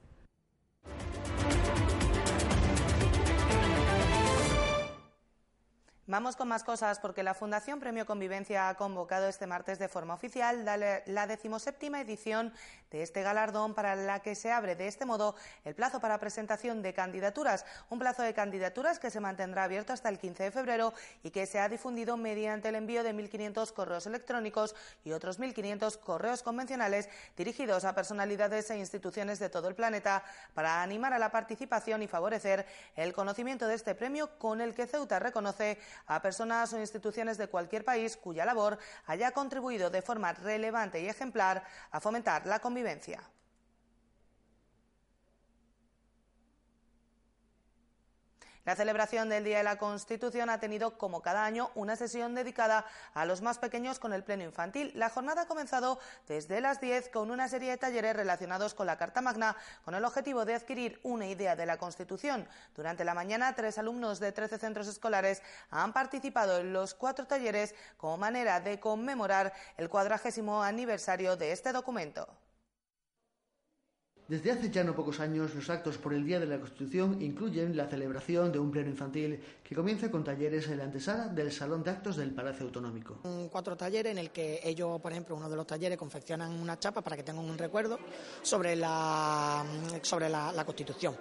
Vamos 6.12 6.36
con 6.36 6.50
más 6.50 6.66
cosas 6.66 7.00
porque 7.00 7.24
la 7.24 7.34
Fundación 7.34 7.80
Premio 7.80 8.06
Convivencia 8.06 8.68
ha 8.68 8.76
convocado 8.76 9.30
este 9.30 9.48
martes 9.48 9.80
de 9.80 9.88
forma 9.88 10.14
oficial 10.14 10.66
la 11.06 11.26
decimoséptima 11.26 12.02
edición 12.02 12.52
de 12.92 13.02
este 13.02 13.24
galardón 13.24 13.74
para 13.74 13.96
la 13.96 14.20
que 14.20 14.36
se 14.36 14.52
abre 14.52 14.76
de 14.76 14.90
este 14.90 15.06
modo 15.06 15.36
el 15.64 15.74
plazo 15.74 16.02
para 16.02 16.20
presentación 16.20 16.82
de 16.82 16.94
candidaturas, 16.94 17.66
un 17.90 17.98
plazo 17.98 18.24
de 18.24 18.34
candidaturas 18.34 19.00
que 19.00 19.10
se 19.10 19.22
mantendrá 19.22 19.64
abierto 19.64 19.94
hasta 19.94 20.10
el 20.10 20.20
15 20.20 20.44
de 20.44 20.52
febrero 20.52 20.94
y 21.24 21.32
que 21.32 21.46
se 21.46 21.60
ha 21.60 21.70
difundido 21.70 22.18
mediante 22.18 22.68
el 22.68 22.76
envío 22.76 23.04
de 23.04 23.16
1.500 23.16 23.72
correos 23.72 24.06
electrónicos 24.06 24.76
y 25.06 25.14
otros 25.14 25.40
1.500 25.40 25.98
correos 26.00 26.44
convencionales 26.44 27.08
dirigidos 27.38 27.86
a 27.86 27.96
personalidades 27.96 28.70
e 28.70 28.78
instituciones 28.78 29.40
de 29.40 29.50
todo 29.50 29.70
el 29.70 29.76
planeta 29.76 30.26
para 30.54 30.84
animar 30.84 31.14
a 31.14 31.20
la 31.20 31.32
participación 31.32 32.04
y 32.04 32.08
favorecer 32.08 32.66
el 32.98 33.14
conocimiento 33.14 33.66
de 33.66 33.76
este 33.76 33.96
premio 33.96 34.38
con 34.38 34.60
el 34.60 34.76
que 34.76 34.88
Ceuta 34.88 35.18
reconoce 35.20 35.80
a 36.08 36.22
personas 36.22 36.74
o 36.74 36.80
instituciones 36.80 37.38
de 37.38 37.48
cualquier 37.48 37.86
país 37.86 38.18
cuya 38.18 38.46
labor 38.46 38.78
haya 39.06 39.32
contribuido 39.32 39.90
de 39.90 40.02
forma 40.02 40.34
relevante 40.34 41.02
y 41.02 41.08
ejemplar 41.08 41.64
a 41.92 42.00
fomentar 42.00 42.46
la 42.46 42.60
convivencia. 42.60 43.22
La 48.64 48.76
celebración 48.76 49.28
del 49.28 49.44
Día 49.44 49.58
de 49.58 49.64
la 49.64 49.80
Constitución 49.80 50.52
ha 50.52 50.60
tenido, 50.60 50.96
como 51.00 51.24
cada 51.24 51.46
año, 51.46 51.72
una 51.74 51.96
sesión 51.96 52.36
dedicada 52.36 52.86
a 53.16 53.26
los 53.26 53.42
más 53.42 53.58
pequeños 53.58 53.98
con 53.98 54.14
el 54.14 54.24
pleno 54.24 54.44
infantil. 54.44 54.92
La 54.94 55.10
jornada 55.10 55.42
ha 55.44 55.48
comenzado 55.48 56.00
desde 56.28 56.62
las 56.62 56.80
10 56.80 57.10
con 57.10 57.32
una 57.32 57.48
serie 57.48 57.72
de 57.72 57.78
talleres 57.78 58.16
relacionados 58.16 58.76
con 58.76 58.86
la 58.86 58.98
Carta 58.98 59.22
Magna, 59.22 59.56
con 59.84 59.96
el 59.96 60.06
objetivo 60.06 60.46
de 60.46 60.54
adquirir 60.54 61.00
una 61.02 61.26
idea 61.26 61.56
de 61.56 61.66
la 61.66 61.78
Constitución. 61.78 62.48
Durante 62.76 63.04
la 63.04 63.16
mañana, 63.16 63.56
tres 63.56 63.80
alumnos 63.80 64.20
de 64.20 64.32
13 64.32 64.60
centros 64.60 64.88
escolares 64.88 65.42
han 65.72 65.92
participado 65.92 66.60
en 66.60 66.72
los 66.72 66.94
cuatro 66.94 67.26
talleres 67.26 67.74
como 67.98 68.18
manera 68.18 68.60
de 68.60 68.80
conmemorar 68.80 69.54
el 69.78 69.90
cuadragésimo 69.90 70.62
aniversario 70.62 71.36
de 71.36 71.52
este 71.52 71.72
documento. 71.72 72.28
Desde 74.32 74.50
hace 74.50 74.70
ya 74.70 74.82
no 74.86 74.96
pocos 74.96 75.20
años, 75.20 75.54
los 75.54 75.70
actos 75.70 75.98
por 75.98 76.14
el 76.14 76.26
Día 76.26 76.40
de 76.40 76.46
la 76.46 76.58
Constitución 76.58 77.22
incluyen 77.22 77.76
la 77.76 77.90
celebración 77.90 78.50
de 78.50 78.60
un 78.60 78.72
pleno 78.72 78.90
infantil 78.90 79.38
que 79.62 79.76
comienza 79.76 80.10
con 80.10 80.24
talleres 80.24 80.70
en 80.70 80.78
la 80.78 80.86
antesala 80.86 81.28
del 81.28 81.52
Salón 81.52 81.84
de 81.84 81.92
Actos 81.92 82.16
del 82.16 82.32
Palacio 82.32 82.66
Autonómico. 82.66 83.20
Cuatro 83.52 83.76
talleres 83.76 84.14
en 84.14 84.20
el 84.20 84.32
que 84.32 84.62
ellos, 84.64 85.02
por 85.02 85.12
ejemplo, 85.12 85.36
uno 85.36 85.50
de 85.50 85.58
los 85.58 85.68
talleres 85.68 85.98
confeccionan 85.98 86.50
una 86.54 86.80
chapa 86.80 87.02
para 87.02 87.18
que 87.18 87.24
tengan 87.24 87.44
un 87.44 87.58
recuerdo 87.58 88.00
sobre 88.42 88.74
la, 88.74 89.66
sobre 90.02 90.30
la, 90.30 90.54
la 90.54 90.64
Constitución. 90.64 91.14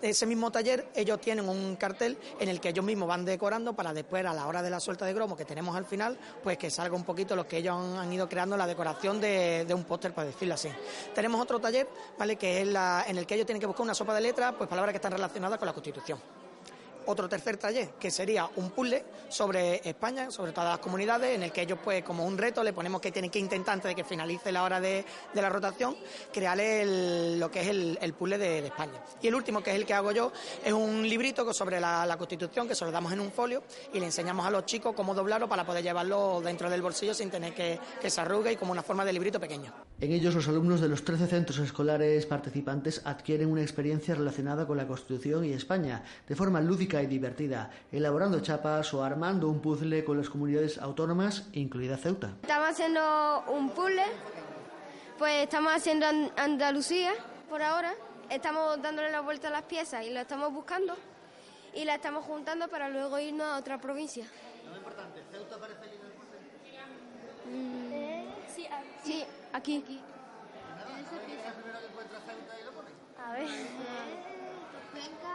Ese 0.00 0.26
mismo 0.26 0.50
taller, 0.52 0.88
ellos 0.94 1.20
tienen 1.20 1.48
un 1.48 1.76
cartel 1.76 2.18
en 2.38 2.48
el 2.48 2.60
que 2.60 2.68
ellos 2.68 2.84
mismos 2.84 3.08
van 3.08 3.24
decorando 3.24 3.74
para 3.74 3.92
después, 3.92 4.24
a 4.24 4.32
la 4.32 4.46
hora 4.46 4.62
de 4.62 4.70
la 4.70 4.78
suelta 4.78 5.04
de 5.04 5.12
gromo 5.12 5.36
que 5.36 5.44
tenemos 5.44 5.76
al 5.76 5.84
final, 5.84 6.18
pues 6.42 6.56
que 6.56 6.70
salga 6.70 6.94
un 6.94 7.04
poquito 7.04 7.34
lo 7.34 7.48
que 7.48 7.58
ellos 7.58 7.76
han, 7.76 8.12
ido 8.12 8.28
creando, 8.28 8.56
la 8.56 8.66
decoración 8.66 9.20
de, 9.20 9.64
de 9.66 9.74
un 9.74 9.84
póster, 9.84 10.12
para 10.12 10.28
decirlo 10.28 10.54
así. 10.54 10.68
Tenemos 11.14 11.40
otro 11.40 11.58
taller, 11.58 11.88
¿vale? 12.16 12.36
Que 12.36 12.62
es 12.62 12.68
la, 12.68 13.04
en 13.08 13.18
el 13.18 13.26
que 13.26 13.34
ellos 13.34 13.46
tienen 13.46 13.60
que 13.60 13.66
buscar 13.66 13.84
una 13.84 13.94
sopa 13.94 14.14
de 14.14 14.20
letras, 14.20 14.54
pues 14.56 14.68
palabras 14.68 14.92
que 14.92 14.98
están 14.98 15.12
relacionadas 15.12 15.58
con 15.58 15.66
la 15.66 15.72
Constitución 15.72 16.18
otro 17.08 17.28
tercer 17.28 17.56
taller, 17.56 17.88
que 17.98 18.10
sería 18.10 18.48
un 18.56 18.70
puzzle 18.70 19.02
sobre 19.28 19.80
España, 19.88 20.30
sobre 20.30 20.52
todas 20.52 20.70
las 20.70 20.78
comunidades, 20.78 21.34
en 21.34 21.42
el 21.42 21.52
que 21.52 21.62
ellos, 21.62 21.78
pues, 21.82 22.04
como 22.04 22.24
un 22.24 22.36
reto, 22.36 22.62
le 22.62 22.74
ponemos 22.74 23.00
que 23.00 23.10
tienen 23.10 23.30
que 23.30 23.38
intentar, 23.38 23.74
antes 23.74 23.88
de 23.88 23.94
que 23.94 24.04
finalice 24.04 24.52
la 24.52 24.62
hora 24.62 24.78
de, 24.80 25.04
la 25.34 25.48
rotación, 25.48 25.96
crearle 26.32 27.38
lo 27.38 27.50
que 27.50 27.60
es 27.62 27.68
el, 27.68 28.14
puzzle 28.16 28.36
de, 28.36 28.66
España. 28.66 29.00
Y 29.22 29.28
el 29.28 29.34
último, 29.34 29.62
que 29.62 29.70
es 29.70 29.76
el 29.76 29.86
que 29.86 29.94
hago 29.94 30.12
yo, 30.12 30.32
es 30.62 30.72
un 30.72 31.08
librito 31.08 31.52
sobre 31.54 31.80
la, 31.80 32.16
Constitución, 32.18 32.68
que 32.68 32.74
se 32.74 32.84
lo 32.84 32.90
damos 32.90 33.12
en 33.12 33.20
un 33.20 33.30
folio 33.30 33.62
y 33.94 34.00
le 34.00 34.06
enseñamos 34.06 34.44
a 34.44 34.50
los 34.50 34.66
chicos 34.66 34.94
cómo 34.94 35.14
doblarlo 35.14 35.48
para 35.48 35.64
poder 35.64 35.84
llevarlo 35.84 36.40
dentro 36.42 36.68
del 36.68 36.82
bolsillo 36.82 37.14
sin 37.14 37.30
tener 37.30 37.54
que, 37.54 37.78
que 38.00 38.10
se 38.10 38.20
arrugue 38.20 38.52
y 38.52 38.56
como 38.56 38.72
una 38.72 38.82
forma 38.82 39.04
de 39.04 39.12
librito 39.12 39.38
pequeño. 39.38 39.72
En 40.00 40.12
ellos, 40.12 40.34
los 40.34 40.48
alumnos 40.48 40.80
de 40.80 40.88
los 40.88 41.04
13 41.04 41.26
centros 41.28 41.58
escolares 41.58 42.26
participantes 42.26 43.02
adquieren 43.04 43.50
una 43.50 43.62
experiencia 43.62 44.14
relacionada 44.14 44.66
con 44.66 44.76
la 44.76 44.86
Constitución 44.86 45.44
y 45.44 45.52
España, 45.52 46.02
de 46.28 46.34
forma 46.34 46.60
lúdica 46.60 46.97
y 47.02 47.06
divertida, 47.06 47.70
elaborando 47.92 48.40
chapas 48.40 48.92
o 48.94 49.02
armando 49.02 49.48
un 49.48 49.60
puzzle 49.60 50.04
con 50.04 50.18
las 50.18 50.28
comunidades 50.28 50.78
autónomas, 50.78 51.48
incluida 51.52 51.96
Ceuta. 51.96 52.32
Estamos 52.42 52.68
haciendo 52.68 53.44
un 53.48 53.70
puzzle, 53.70 54.04
pues 55.18 55.44
estamos 55.44 55.72
haciendo 55.72 56.06
Andalucía 56.36 57.12
por 57.48 57.62
ahora, 57.62 57.92
estamos 58.30 58.80
dándole 58.82 59.10
la 59.10 59.20
vuelta 59.20 59.48
a 59.48 59.50
las 59.50 59.62
piezas 59.62 60.04
y 60.04 60.10
lo 60.10 60.20
estamos 60.20 60.52
buscando 60.52 60.96
y 61.74 61.84
la 61.84 61.94
estamos 61.96 62.24
juntando 62.24 62.68
para 62.68 62.88
luego 62.88 63.18
irnos 63.18 63.46
a 63.46 63.58
otra 63.58 63.78
provincia. 63.78 64.26
Lo 64.70 64.76
importante, 64.76 65.22
¿Ceuta 65.30 65.56
aparece 65.56 65.80
allí 65.82 65.96
en 65.96 66.04
el 66.04 66.12
puzzle? 66.12 66.38
Mm. 67.50 68.54
sí, 68.54 68.66
aquí. 68.66 68.88
Sí, 69.04 69.24
aquí. 69.52 69.76
aquí. 69.84 70.00
A 73.18 73.32
ver. 73.32 73.48
Venga. 74.94 75.34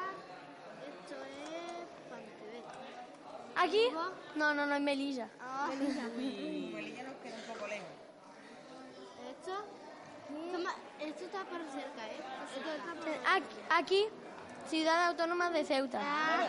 ¿Aquí? 3.56 3.90
No, 4.36 4.54
no, 4.54 4.66
no, 4.66 4.76
en 4.76 4.84
Melilla. 4.84 5.30
Ah. 5.40 5.70
Melilla. 5.70 6.04
Melilla 6.76 7.04
nos 7.04 7.16
queda 7.16 7.36
un 7.36 7.54
poco 7.54 7.68
lejos. 7.68 7.88
¿Esto? 9.30 9.66
Esto 11.00 11.26
está 11.26 11.44
por 11.46 11.60
cerca, 11.72 12.08
¿eh? 12.08 12.22
Aquí, 13.28 13.56
aquí, 13.70 14.06
Ciudad 14.70 15.08
Autónoma 15.08 15.50
de 15.50 15.66
Ceuta. 15.66 16.00
Ah. 16.02 16.48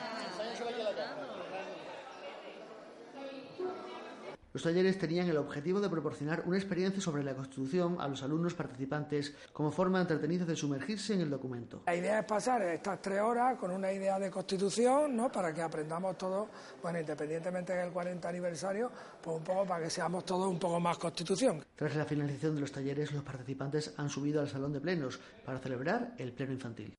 Los 4.55 4.63
talleres 4.63 4.97
tenían 5.01 5.29
el 5.29 5.37
objetivo 5.37 5.81
de 5.81 5.89
proporcionar 5.89 6.45
una 6.47 6.57
experiencia 6.57 7.03
sobre 7.03 7.25
la 7.25 7.35
Constitución 7.35 7.97
a 7.99 8.07
los 8.07 8.23
alumnos 8.23 8.55
participantes 8.55 9.35
como 9.53 9.73
forma 9.73 10.01
entretenida 10.01 10.45
de 10.45 10.55
sumergirse 10.55 11.13
en 11.13 11.23
el 11.23 11.31
documento. 11.31 11.83
La 11.87 11.97
idea 11.97 12.21
es 12.21 12.25
pasar 12.25 12.63
estas 12.63 13.03
tres 13.03 13.21
horas 13.21 13.59
con 13.59 13.73
una 13.73 13.91
idea 13.91 14.17
de 14.17 14.31
Constitución, 14.31 15.17
¿no? 15.17 15.29
Para 15.33 15.53
que 15.53 15.61
aprendamos 15.61 16.17
todos, 16.17 16.49
bueno, 16.81 17.01
independientemente 17.01 17.73
del 17.73 17.91
40 17.91 18.29
aniversario, 18.29 18.93
pues 19.21 19.39
un 19.39 19.43
poco 19.43 19.67
para 19.67 19.83
que 19.83 19.91
seamos 19.91 20.25
todos 20.25 20.49
un 20.49 20.61
poco 20.61 20.79
más 20.79 20.99
Constitución. 20.99 21.65
Tras 21.75 21.97
la 21.97 22.05
finalización 22.05 22.55
de 22.55 22.61
los 22.61 22.71
talleres, 22.71 23.11
los 23.11 23.25
participantes 23.25 23.93
han 23.97 24.09
subido 24.09 24.41
al 24.41 24.49
salón 24.49 24.73
de 24.73 24.81
plenos 24.81 25.19
para 25.45 25.59
celebrar 25.59 26.15
el 26.17 26.33
pleno 26.33 26.53
infantil. 26.53 26.95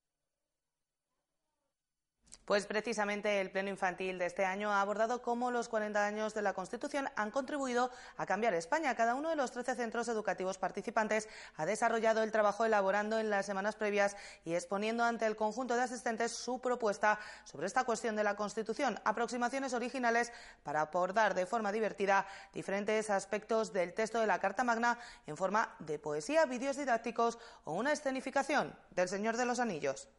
Pues 2.46 2.68
precisamente 2.68 3.42
el 3.42 3.50
Pleno 3.50 3.72
Infantil 3.72 4.20
de 4.20 4.28
este 4.28 4.46
año 4.46 4.72
ha 4.72 4.80
abordado 4.80 5.24
cómo 5.24 5.50
los 5.50 5.68
40 5.68 6.06
años 6.06 6.36
de 6.36 6.44
la 6.44 6.54
Constitución 6.54 7.10
han 7.16 7.32
contribuido 7.32 7.90
a 8.18 8.28
cambiar 8.28 8.54
España. 8.54 8.94
Cada 8.94 9.16
uno 9.16 9.32
de 9.32 9.36
los 9.36 9.50
13 9.50 9.74
centros 9.74 10.08
educativos 10.10 10.60
participantes 10.60 11.28
ha 11.56 11.66
desarrollado 11.66 12.22
el 12.22 12.32
trabajo 12.32 12.64
elaborando 12.64 13.18
en 13.18 13.32
las 13.32 13.48
semanas 13.48 13.76
previas 13.76 14.16
y 14.44 14.54
exponiendo 14.54 15.04
ante 15.04 15.26
el 15.26 15.36
conjunto 15.36 15.76
de 15.76 15.82
asistentes 15.82 16.34
su 16.34 16.60
propuesta 16.62 17.18
sobre 17.46 17.66
esta 17.66 17.84
cuestión 17.84 18.16
de 18.16 18.24
la 18.24 18.36
Constitución. 18.36 19.00
Aproximaciones 19.06 19.74
originales 19.74 20.32
para 20.62 20.82
abordar 20.82 21.34
de 21.34 21.48
forma 21.48 21.72
divertida 21.72 22.28
diferentes 22.54 23.10
aspectos 23.10 23.74
del 23.74 23.96
texto 23.96 24.20
de 24.20 24.28
la 24.28 24.38
Carta 24.38 24.64
Magna 24.64 25.00
en 25.26 25.36
forma 25.36 25.76
de 25.80 25.98
poesía, 25.98 26.46
vídeos 26.46 26.78
didácticos 26.78 27.40
o 27.64 27.74
una 27.74 27.92
escenificación 27.92 28.78
del 28.92 29.10
Señor 29.10 29.36
de 29.36 29.46
los 29.46 29.60
Anillos. 29.60 30.10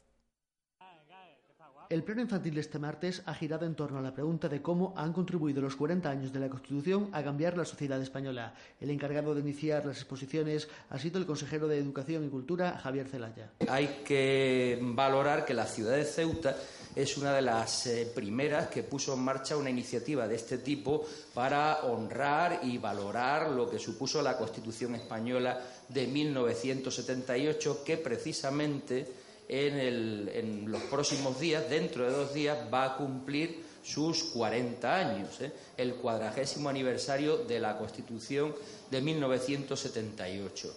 El 1.88 2.02
pleno 2.02 2.20
infantil 2.20 2.54
de 2.54 2.62
este 2.62 2.80
martes 2.80 3.22
ha 3.26 3.34
girado 3.34 3.64
en 3.64 3.76
torno 3.76 3.98
a 3.98 4.02
la 4.02 4.12
pregunta 4.12 4.48
de 4.48 4.60
cómo 4.60 4.92
han 4.96 5.12
contribuido 5.12 5.62
los 5.62 5.76
40 5.76 6.10
años 6.10 6.32
de 6.32 6.40
la 6.40 6.48
Constitución 6.48 7.10
a 7.12 7.22
cambiar 7.22 7.56
la 7.56 7.64
sociedad 7.64 8.02
española. 8.02 8.54
El 8.80 8.90
encargado 8.90 9.34
de 9.34 9.40
iniciar 9.40 9.86
las 9.86 9.98
exposiciones 9.98 10.66
ha 10.90 10.98
sido 10.98 11.20
el 11.20 11.26
consejero 11.26 11.68
de 11.68 11.78
Educación 11.78 12.24
y 12.24 12.28
Cultura, 12.28 12.76
Javier 12.78 13.06
Celaya. 13.06 13.52
Hay 13.68 14.02
que 14.04 14.80
valorar 14.82 15.44
que 15.44 15.54
la 15.54 15.66
ciudad 15.66 15.94
de 15.96 16.04
Ceuta 16.04 16.56
es 16.96 17.16
una 17.18 17.32
de 17.32 17.42
las 17.42 17.86
eh, 17.86 18.10
primeras 18.12 18.66
que 18.66 18.82
puso 18.82 19.14
en 19.14 19.20
marcha 19.20 19.56
una 19.56 19.70
iniciativa 19.70 20.26
de 20.26 20.34
este 20.34 20.58
tipo 20.58 21.06
para 21.34 21.84
honrar 21.84 22.60
y 22.64 22.78
valorar 22.78 23.50
lo 23.50 23.70
que 23.70 23.78
supuso 23.78 24.20
la 24.22 24.36
Constitución 24.36 24.96
española 24.96 25.60
de 25.88 26.06
1978, 26.08 27.84
que 27.84 27.98
precisamente 27.98 29.25
en, 29.48 30.70
los 30.70 30.82
próximos 30.82 31.38
días, 31.38 31.68
dentro 31.68 32.04
de 32.04 32.10
dos 32.10 32.34
días, 32.34 32.58
va 32.72 32.84
a 32.84 32.96
cumplir 32.96 33.64
sus 33.82 34.24
40 34.24 34.96
años, 34.96 35.40
¿eh? 35.40 35.52
el 35.76 35.94
cuadragésimo 35.94 36.68
aniversario 36.68 37.38
de 37.38 37.60
la 37.60 37.78
Constitución 37.78 38.54
de 38.90 39.00
1978. 39.00 40.74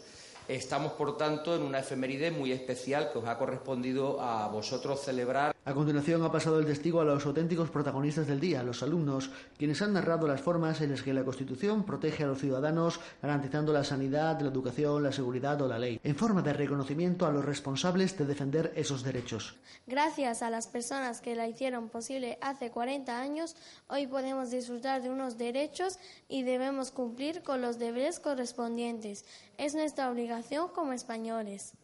Estamos, 0.47 0.93
por 0.93 1.17
tanto, 1.17 1.55
en 1.55 1.62
una 1.62 1.79
efeméride 1.79 2.32
muy 2.32 2.51
especial 2.51 3.12
que 3.12 3.19
os 3.19 3.27
ha 3.27 3.38
correspondido 3.38 4.19
a 4.21 4.47
vosotros 4.47 5.01
celebrar. 5.01 5.55
A 5.69 5.73
continuación 5.75 6.23
ha 6.23 6.32
pasado 6.32 6.58
el 6.58 6.65
testigo 6.65 6.99
a 6.99 7.05
los 7.05 7.27
auténticos 7.27 7.69
protagonistas 7.69 8.25
del 8.25 8.39
día, 8.39 8.63
los 8.63 8.82
alumnos, 8.82 9.29
quienes 9.55 9.79
han 9.84 9.93
narrado 9.93 10.27
las 10.27 10.41
formas 10.41 10.82
en 10.82 10.89
las 10.89 11.03
que 11.03 11.13
la 11.13 11.23
Constitución 11.23 11.84
protege 11.84 12.23
a 12.23 12.25
los 12.25 12.39
ciudadanos, 12.39 12.99
garantizando 13.21 13.71
la 13.71 13.84
sanidad, 13.84 14.41
la 14.41 14.49
educación, 14.49 15.03
la 15.03 15.12
seguridad 15.12 15.62
o 15.62 15.67
la 15.67 15.77
ley, 15.77 15.99
en 16.03 16.15
forma 16.15 16.41
de 16.41 16.53
reconocimiento 16.53 17.27
a 17.27 17.32
los 17.32 17.45
responsables 17.45 18.17
de 18.17 18.25
defender 18.25 18.73
esos 18.75 19.03
derechos. 19.03 19.58
Gracias 19.86 20.41
a 20.41 20.49
las 20.49 20.65
personas 20.65 21.21
que 21.21 21.36
la 21.36 21.47
hicieron 21.47 21.89
posible 21.89 22.39
hace 22.41 22.71
40 22.71 23.21
años, 23.21 23.55
hoy 23.89 24.08
podemos 24.08 24.49
disfrutar 24.49 25.03
de 25.03 25.12
unos 25.12 25.38
derechos 25.38 25.99
y 26.27 26.41
debemos 26.41 26.89
cumplir 26.89 27.43
con 27.43 27.62
los 27.62 27.77
deberes 27.77 28.19
correspondientes. 28.19 29.23
Es 29.60 29.75
nuestra 29.75 30.10
obligación 30.10 30.69
como 30.69 30.93
españoles. 30.93 31.75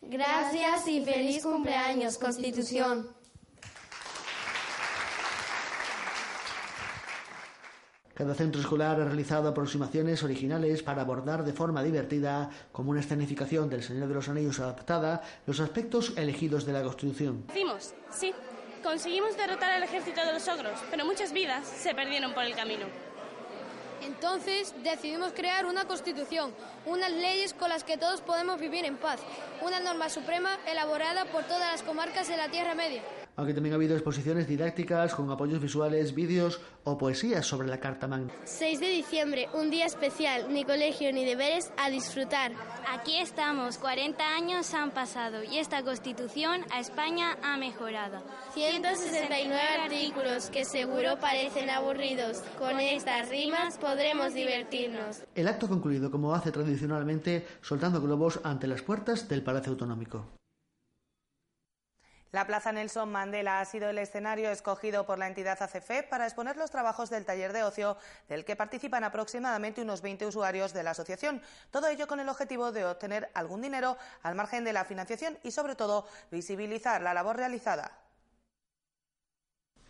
Gracias 0.00 0.88
y 0.88 1.04
feliz 1.04 1.42
cumpleaños, 1.42 2.18
Constitución. 2.18 3.08
Cada 8.14 8.34
centro 8.34 8.60
escolar 8.60 9.00
ha 9.00 9.04
realizado 9.04 9.48
aproximaciones 9.48 10.24
originales 10.24 10.82
para 10.82 11.02
abordar 11.02 11.44
de 11.44 11.52
forma 11.52 11.84
divertida, 11.84 12.50
como 12.72 12.90
una 12.90 12.98
escenificación 12.98 13.68
del 13.68 13.84
Señor 13.84 14.08
de 14.08 14.14
los 14.14 14.28
Anillos 14.28 14.58
adaptada, 14.58 15.22
los 15.46 15.60
aspectos 15.60 16.14
elegidos 16.16 16.66
de 16.66 16.72
la 16.72 16.82
Constitución. 16.82 17.44
Decimos, 17.46 17.94
sí, 18.10 18.34
conseguimos 18.82 19.36
derrotar 19.36 19.70
al 19.70 19.84
ejército 19.84 20.24
de 20.26 20.32
los 20.32 20.48
ogros, 20.48 20.80
pero 20.90 21.04
muchas 21.04 21.32
vidas 21.32 21.64
se 21.64 21.94
perdieron 21.94 22.34
por 22.34 22.42
el 22.42 22.56
camino. 22.56 22.86
Entonces 24.02 24.74
decidimos 24.82 25.32
crear 25.32 25.66
una 25.66 25.84
constitución, 25.86 26.54
unas 26.86 27.10
leyes 27.10 27.54
con 27.54 27.68
las 27.68 27.84
que 27.84 27.96
todos 27.96 28.20
podemos 28.20 28.60
vivir 28.60 28.84
en 28.84 28.96
paz, 28.96 29.20
una 29.62 29.80
norma 29.80 30.08
suprema 30.08 30.50
elaborada 30.66 31.24
por 31.26 31.44
todas 31.44 31.72
las 31.72 31.82
comarcas 31.82 32.28
de 32.28 32.36
la 32.36 32.48
Tierra 32.48 32.74
Media 32.74 33.02
aunque 33.38 33.54
también 33.54 33.72
ha 33.72 33.76
habido 33.76 33.94
exposiciones 33.94 34.48
didácticas 34.48 35.14
con 35.14 35.30
apoyos 35.30 35.62
visuales, 35.62 36.12
vídeos 36.12 36.60
o 36.82 36.98
poesías 36.98 37.46
sobre 37.46 37.68
la 37.68 37.78
Carta 37.78 38.08
Magna. 38.08 38.32
6 38.44 38.80
de 38.80 38.88
diciembre, 38.88 39.48
un 39.54 39.70
día 39.70 39.86
especial, 39.86 40.52
ni 40.52 40.64
colegio 40.64 41.12
ni 41.12 41.24
deberes, 41.24 41.70
a 41.76 41.88
disfrutar. 41.88 42.50
Aquí 42.92 43.16
estamos, 43.18 43.78
40 43.78 44.34
años 44.34 44.74
han 44.74 44.90
pasado 44.90 45.44
y 45.44 45.58
esta 45.58 45.84
Constitución 45.84 46.62
a 46.72 46.80
España 46.80 47.38
ha 47.44 47.56
mejorado. 47.56 48.24
169 48.54 49.60
artículos 49.84 50.50
que 50.50 50.64
seguro 50.64 51.20
parecen 51.20 51.70
aburridos. 51.70 52.38
Con 52.58 52.80
estas 52.80 53.28
rimas 53.28 53.78
podremos 53.78 54.34
divertirnos. 54.34 55.22
El 55.36 55.46
acto 55.46 55.68
concluido 55.68 56.10
como 56.10 56.34
hace 56.34 56.50
tradicionalmente 56.50 57.46
soltando 57.60 58.00
globos 58.00 58.40
ante 58.42 58.66
las 58.66 58.82
puertas 58.82 59.28
del 59.28 59.44
Palacio 59.44 59.70
Autonómico. 59.70 60.26
La 62.30 62.46
Plaza 62.46 62.72
Nelson 62.72 63.10
Mandela 63.10 63.58
ha 63.58 63.64
sido 63.64 63.88
el 63.88 63.96
escenario 63.96 64.50
escogido 64.50 65.06
por 65.06 65.18
la 65.18 65.28
entidad 65.28 65.62
ACFE 65.62 66.02
para 66.02 66.26
exponer 66.26 66.58
los 66.58 66.70
trabajos 66.70 67.08
del 67.08 67.24
taller 67.24 67.54
de 67.54 67.62
ocio, 67.62 67.96
del 68.28 68.44
que 68.44 68.54
participan 68.54 69.02
aproximadamente 69.02 69.80
unos 69.80 70.02
20 70.02 70.26
usuarios 70.26 70.74
de 70.74 70.82
la 70.82 70.90
asociación. 70.90 71.40
Todo 71.70 71.88
ello 71.88 72.06
con 72.06 72.20
el 72.20 72.28
objetivo 72.28 72.70
de 72.70 72.84
obtener 72.84 73.30
algún 73.32 73.62
dinero 73.62 73.96
al 74.22 74.34
margen 74.34 74.62
de 74.64 74.74
la 74.74 74.84
financiación 74.84 75.38
y, 75.42 75.52
sobre 75.52 75.74
todo, 75.74 76.06
visibilizar 76.30 77.00
la 77.00 77.14
labor 77.14 77.36
realizada. 77.36 78.07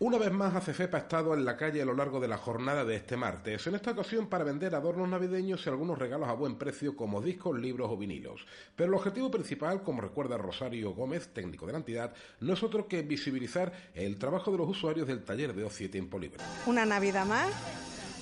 Una 0.01 0.17
vez 0.17 0.31
más, 0.31 0.55
ACFEP 0.55 0.95
ha 0.95 0.99
estado 0.99 1.33
en 1.33 1.43
la 1.43 1.57
calle 1.57 1.81
a 1.81 1.85
lo 1.85 1.93
largo 1.93 2.21
de 2.21 2.29
la 2.29 2.37
jornada 2.37 2.85
de 2.85 2.95
este 2.95 3.17
martes, 3.17 3.67
en 3.67 3.75
esta 3.75 3.91
ocasión 3.91 4.27
para 4.27 4.45
vender 4.45 4.73
adornos 4.73 5.09
navideños 5.09 5.65
y 5.65 5.69
algunos 5.69 5.99
regalos 5.99 6.29
a 6.29 6.33
buen 6.33 6.55
precio 6.55 6.95
como 6.95 7.21
discos, 7.21 7.59
libros 7.59 7.91
o 7.91 7.97
vinilos. 7.97 8.45
Pero 8.77 8.87
el 8.87 8.95
objetivo 8.95 9.29
principal, 9.29 9.83
como 9.83 9.99
recuerda 9.99 10.37
Rosario 10.37 10.91
Gómez, 10.91 11.33
técnico 11.33 11.65
de 11.65 11.73
la 11.73 11.79
entidad, 11.79 12.13
no 12.39 12.53
es 12.53 12.63
otro 12.63 12.87
que 12.87 13.01
visibilizar 13.01 13.73
el 13.93 14.17
trabajo 14.17 14.53
de 14.53 14.59
los 14.59 14.69
usuarios 14.69 15.05
del 15.05 15.25
taller 15.25 15.53
de 15.53 15.65
ocio 15.65 15.87
y 15.87 15.89
tiempo 15.89 16.17
libre. 16.17 16.41
Una 16.65 16.85
Navidad 16.85 17.25
más, 17.25 17.49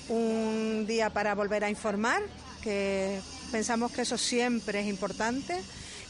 un 0.08 0.84
día 0.84 1.10
para 1.10 1.36
volver 1.36 1.62
a 1.62 1.70
informar, 1.70 2.22
que 2.60 3.20
pensamos 3.52 3.92
que 3.92 4.02
eso 4.02 4.18
siempre 4.18 4.80
es 4.80 4.88
importante 4.88 5.62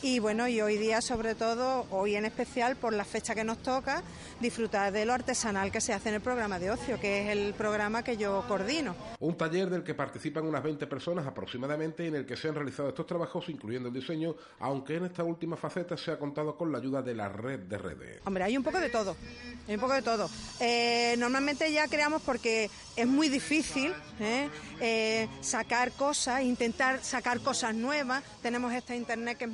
y 0.03 0.19
bueno, 0.21 0.47
y 0.47 0.61
hoy 0.61 0.77
día 0.77 1.01
sobre 1.01 1.35
todo, 1.35 1.87
hoy 1.91 2.15
en 2.15 2.25
especial 2.25 2.77
por 2.77 2.93
la 2.93 3.05
fecha 3.05 3.35
que 3.35 3.45
nos 3.45 3.59
toca, 3.59 4.03
disfrutar 4.41 4.93
de 4.93 5.05
lo 5.05 5.13
artesanal 5.13 5.73
que 5.73 5.81
se 5.81 5.93
hace 5.93 6.11
en 6.11 6.17
el 6.17 6.21
programa 6.21 6.59
de 6.59 6.71
ocio, 6.71 7.01
que 7.01 7.23
es 7.23 7.37
el 7.37 7.55
programa 7.55 8.05
que 8.05 8.17
yo 8.17 8.45
coordino. 8.47 8.95
Un 9.21 9.37
taller 9.37 9.69
del 9.69 9.83
que 9.83 9.95
participan 9.95 10.47
unas 10.47 10.63
20 10.63 10.87
personas 10.87 11.27
aproximadamente 11.27 12.07
en 12.07 12.15
el 12.15 12.27
que 12.27 12.37
se 12.37 12.49
han 12.49 12.55
realizado 12.55 12.91
estos 12.91 13.07
trabajos, 13.07 13.49
incluyendo 13.49 13.89
el 13.89 13.95
diseño, 13.95 14.37
aunque 14.61 14.97
en 14.97 15.07
esta 15.07 15.25
última 15.25 15.57
faceta 15.57 15.97
se 15.97 16.13
ha 16.13 16.19
contado 16.19 16.57
con 16.57 16.71
la 16.71 16.79
ayuda 16.79 17.03
de 17.03 17.15
la 17.15 17.29
red 17.29 17.61
de 17.61 17.79
redes. 17.79 18.21
Hombre, 18.25 18.45
hay 18.45 18.57
un 18.57 18.63
poco 18.63 18.79
de 18.79 18.91
todo, 18.91 19.17
hay 19.67 19.75
un 19.75 19.81
poco 19.81 19.95
de 19.95 20.03
todo. 20.03 20.31
Eh, 20.61 21.17
normalmente 21.19 21.73
ya 21.73 21.89
creamos 21.89 22.23
porque 22.23 22.71
es 22.97 23.07
muy 23.07 23.29
difícil 23.29 23.93
¿eh? 24.21 24.49
Eh, 24.81 25.29
sacar 25.41 25.93
cosas, 25.93 26.43
intentar 26.43 27.03
sacar 27.03 27.41
cosas 27.41 27.75
nuevas. 27.75 28.23
Tenemos 28.43 28.73
este 28.73 28.97
internet 28.97 29.39
que 29.39 29.45
es 29.45 29.51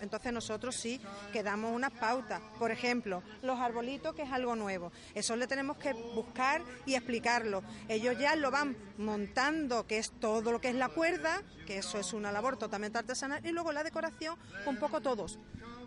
entonces 0.00 0.32
nosotros 0.32 0.74
sí 0.74 1.00
que 1.32 1.42
damos 1.42 1.74
unas 1.74 1.92
pautas. 1.92 2.40
Por 2.58 2.70
ejemplo, 2.70 3.22
los 3.42 3.58
arbolitos, 3.58 4.14
que 4.14 4.22
es 4.22 4.32
algo 4.32 4.56
nuevo. 4.56 4.92
Eso 5.14 5.36
le 5.36 5.46
tenemos 5.46 5.76
que 5.78 5.92
buscar 5.92 6.62
y 6.86 6.94
explicarlo. 6.94 7.62
Ellos 7.88 8.18
ya 8.18 8.36
lo 8.36 8.50
van 8.50 8.76
montando, 8.98 9.86
que 9.86 9.98
es 9.98 10.10
todo 10.20 10.52
lo 10.52 10.60
que 10.60 10.68
es 10.68 10.74
la 10.74 10.88
cuerda, 10.88 11.42
que 11.66 11.78
eso 11.78 11.98
es 11.98 12.12
una 12.12 12.32
labor 12.32 12.56
totalmente 12.56 12.98
artesanal, 12.98 13.44
y 13.44 13.52
luego 13.52 13.72
la 13.72 13.84
decoración, 13.84 14.36
un 14.66 14.76
poco 14.76 15.00
todos. 15.00 15.38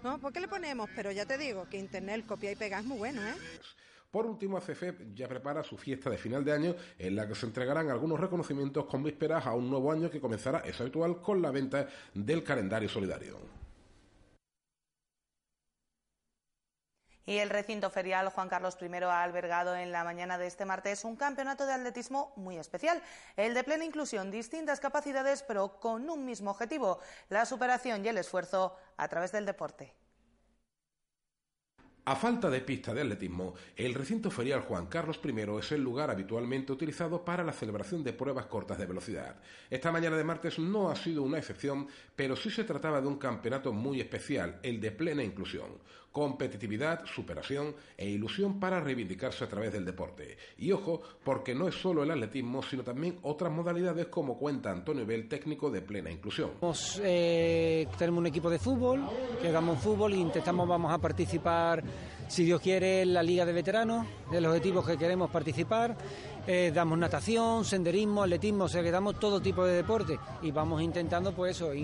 ¿no? 0.03 0.19
¿Por 0.19 0.33
qué 0.33 0.39
le 0.39 0.47
ponemos? 0.47 0.89
Pero 0.95 1.11
ya 1.11 1.25
te 1.25 1.37
digo 1.37 1.67
que 1.69 1.77
internet, 1.77 2.25
copia 2.25 2.51
y 2.51 2.55
pega 2.55 2.79
es 2.79 2.85
muy 2.85 2.97
bueno, 2.97 3.21
¿eh? 3.25 3.35
Por 4.11 4.25
último, 4.25 4.57
ACFEP 4.57 5.13
ya 5.13 5.27
prepara 5.27 5.63
su 5.63 5.77
fiesta 5.77 6.09
de 6.09 6.17
final 6.17 6.43
de 6.43 6.53
año 6.53 6.75
en 6.97 7.15
la 7.15 7.27
que 7.27 7.35
se 7.35 7.45
entregarán 7.45 7.89
algunos 7.89 8.19
reconocimientos 8.19 8.85
con 8.85 9.03
vísperas 9.03 9.45
a 9.45 9.53
un 9.53 9.69
nuevo 9.69 9.91
año 9.91 10.09
que 10.09 10.21
comenzará, 10.21 10.59
es 10.59 10.79
habitual, 10.79 11.21
con 11.21 11.41
la 11.41 11.51
venta 11.51 11.87
del 12.13 12.41
calendario 12.43 12.87
solidario. 12.87 13.37
Y 17.27 17.39
el 17.39 17.49
recinto 17.49 17.89
ferial 17.89 18.29
Juan 18.29 18.47
Carlos 18.47 18.77
I 18.81 18.85
ha 19.03 19.21
albergado 19.21 19.75
en 19.75 19.91
la 19.91 20.05
mañana 20.05 20.37
de 20.37 20.47
este 20.47 20.63
martes 20.63 21.03
un 21.03 21.17
campeonato 21.17 21.65
de 21.65 21.73
atletismo 21.73 22.31
muy 22.37 22.55
especial, 22.57 23.03
el 23.35 23.53
de 23.53 23.65
plena 23.65 23.83
inclusión, 23.83 24.31
distintas 24.31 24.79
capacidades, 24.79 25.43
pero 25.43 25.77
con 25.81 26.09
un 26.09 26.23
mismo 26.23 26.51
objetivo, 26.51 27.01
la 27.27 27.45
superación 27.45 28.05
y 28.05 28.07
el 28.07 28.17
esfuerzo 28.17 28.77
a 28.95 29.09
través 29.09 29.33
del 29.33 29.45
deporte. 29.45 29.93
A 32.05 32.15
falta 32.15 32.49
de 32.49 32.61
pista 32.61 32.93
de 32.93 33.01
atletismo, 33.01 33.55
el 33.75 33.93
recinto 33.93 34.31
ferial 34.31 34.61
Juan 34.61 34.85
Carlos 34.85 35.19
I 35.21 35.57
es 35.59 35.73
el 35.73 35.83
lugar 35.83 36.09
habitualmente 36.09 36.71
utilizado 36.71 37.25
para 37.25 37.43
la 37.43 37.51
celebración 37.51 38.01
de 38.05 38.13
pruebas 38.13 38.45
cortas 38.45 38.77
de 38.77 38.85
velocidad. 38.85 39.35
Esta 39.69 39.91
mañana 39.91 40.15
de 40.15 40.23
martes 40.23 40.57
no 40.57 40.89
ha 40.89 40.95
sido 40.95 41.23
una 41.23 41.39
excepción, 41.39 41.89
pero 42.15 42.37
sí 42.37 42.49
se 42.49 42.63
trataba 42.63 43.01
de 43.01 43.07
un 43.07 43.17
campeonato 43.17 43.73
muy 43.73 43.99
especial, 43.99 44.61
el 44.63 44.79
de 44.79 44.91
plena 44.91 45.21
inclusión 45.21 45.81
competitividad, 46.17 47.05
superación 47.05 47.75
e 47.95 48.09
ilusión 48.09 48.59
para 48.59 48.79
reivindicarse 48.79 49.43
a 49.43 49.47
través 49.47 49.71
del 49.71 49.85
deporte. 49.85 50.35
Y 50.57 50.71
ojo, 50.71 50.99
porque 51.23 51.53
no 51.53 51.67
es 51.67 51.75
solo 51.75 52.01
el 52.01 52.09
atletismo, 52.09 52.63
sino 52.63 52.81
también 52.81 53.19
otras 53.21 53.53
modalidades 53.53 54.07
como 54.07 54.35
cuenta 54.35 54.71
Antonio 54.71 55.05
Bell, 55.05 55.27
técnico 55.27 55.69
de 55.69 55.83
plena 55.83 56.09
inclusión. 56.09 56.53
Eh, 57.03 57.87
tenemos 57.99 58.17
un 58.17 58.25
equipo 58.25 58.49
de 58.49 58.57
fútbol, 58.57 59.07
que 59.39 59.49
jugamos 59.49 59.79
fútbol 59.79 60.13
e 60.13 60.17
intentamos, 60.17 60.67
vamos 60.67 60.91
a 60.91 60.97
participar, 60.97 61.83
si 62.27 62.45
Dios 62.45 62.61
quiere, 62.61 63.03
en 63.03 63.13
la 63.13 63.21
Liga 63.21 63.45
de 63.45 63.53
Veteranos, 63.53 64.07
de 64.31 64.41
los 64.41 64.49
objetivos 64.49 64.87
que 64.87 64.97
queremos 64.97 65.29
participar. 65.29 65.95
Eh, 66.47 66.71
damos 66.73 66.97
natación, 66.97 67.63
senderismo, 67.63 68.23
atletismo, 68.23 68.63
o 68.63 68.67
sea 68.67 68.81
que 68.81 68.89
damos 68.89 69.19
todo 69.19 69.39
tipo 69.39 69.63
de 69.63 69.75
deporte 69.75 70.17
y 70.41 70.49
vamos 70.49 70.81
intentando 70.81 71.31
pues 71.31 71.57
eso, 71.57 71.75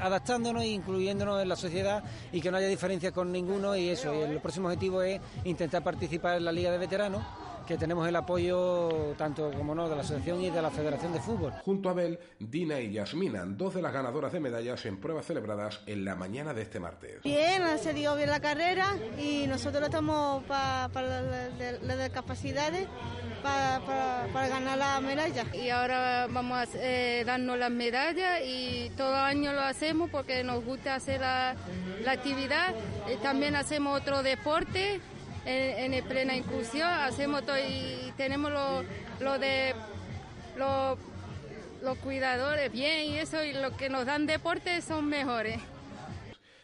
adaptándonos 0.00 0.62
e 0.62 0.68
incluyéndonos 0.68 1.42
en 1.42 1.48
la 1.48 1.56
sociedad 1.56 2.02
y 2.32 2.40
que 2.40 2.50
no 2.50 2.56
haya 2.56 2.68
diferencias 2.68 3.12
con 3.12 3.30
ninguno 3.30 3.76
y 3.76 3.88
eso. 3.88 4.12
el 4.12 4.40
próximo 4.40 4.68
objetivo 4.68 5.02
es 5.02 5.20
intentar 5.44 5.82
participar 5.82 6.36
en 6.36 6.44
la 6.44 6.52
Liga 6.52 6.70
de 6.70 6.78
Veteranos 6.78 7.22
que 7.66 7.76
tenemos 7.76 8.06
el 8.08 8.16
apoyo 8.16 9.14
tanto 9.16 9.50
como 9.52 9.74
no 9.74 9.88
de 9.88 9.96
la 9.96 10.02
asociación 10.02 10.40
y 10.40 10.50
de 10.50 10.62
la 10.62 10.70
Federación 10.70 11.12
de 11.12 11.20
Fútbol. 11.20 11.52
Junto 11.64 11.88
a 11.88 11.92
Bel, 11.92 12.18
Dina 12.38 12.80
y 12.80 12.92
Yasmina, 12.92 13.44
dos 13.44 13.74
de 13.74 13.82
las 13.82 13.92
ganadoras 13.92 14.32
de 14.32 14.40
medallas 14.40 14.84
en 14.86 14.98
pruebas 14.98 15.26
celebradas 15.26 15.80
en 15.86 16.04
la 16.04 16.14
mañana 16.14 16.54
de 16.54 16.62
este 16.62 16.80
martes. 16.80 17.22
Bien, 17.22 17.62
se 17.78 17.92
dio 17.92 18.16
bien 18.16 18.30
la 18.30 18.40
carrera 18.40 18.96
y 19.18 19.46
nosotros 19.46 19.84
estamos 19.84 20.44
para 20.44 20.88
las 20.88 21.98
discapacidades 21.98 22.88
para, 23.42 24.48
ganar 24.48 24.78
la 24.78 25.00
medalla. 25.00 25.44
Y 25.52 25.68
ahora 25.70 26.26
vamos 26.30 26.58
a 26.58 26.66
eh, 26.74 27.24
darnos 27.24 27.58
las 27.58 27.70
medallas 27.70 28.40
y 28.44 28.90
todo 28.96 29.16
año 29.16 29.52
lo 29.52 29.62
hacemos 29.62 30.10
porque 30.10 30.44
nos 30.44 30.64
gusta 30.64 30.94
hacer 30.94 31.20
la, 31.20 31.56
actividad. 32.06 32.74
Eh, 33.08 33.18
también 33.22 33.56
hacemos 33.56 34.00
otro 34.00 34.22
deporte 34.22 35.00
en, 35.44 35.94
en 35.94 36.04
plena 36.04 36.36
inclusión, 36.36 36.88
hacemos 36.88 37.44
todo 37.44 37.58
y 37.58 38.12
tenemos 38.16 38.50
lo, 38.50 38.84
lo 39.20 39.38
de 39.38 39.74
los 40.56 41.98
cuidadores 41.98 42.70
bien 42.70 43.10
y 43.10 43.18
eso 43.18 43.42
y 43.42 43.52
lo 43.52 43.76
que 43.76 43.88
nos 43.88 44.06
dan 44.06 44.26
deporte 44.26 44.80
son 44.82 45.08
mejores 45.08 45.60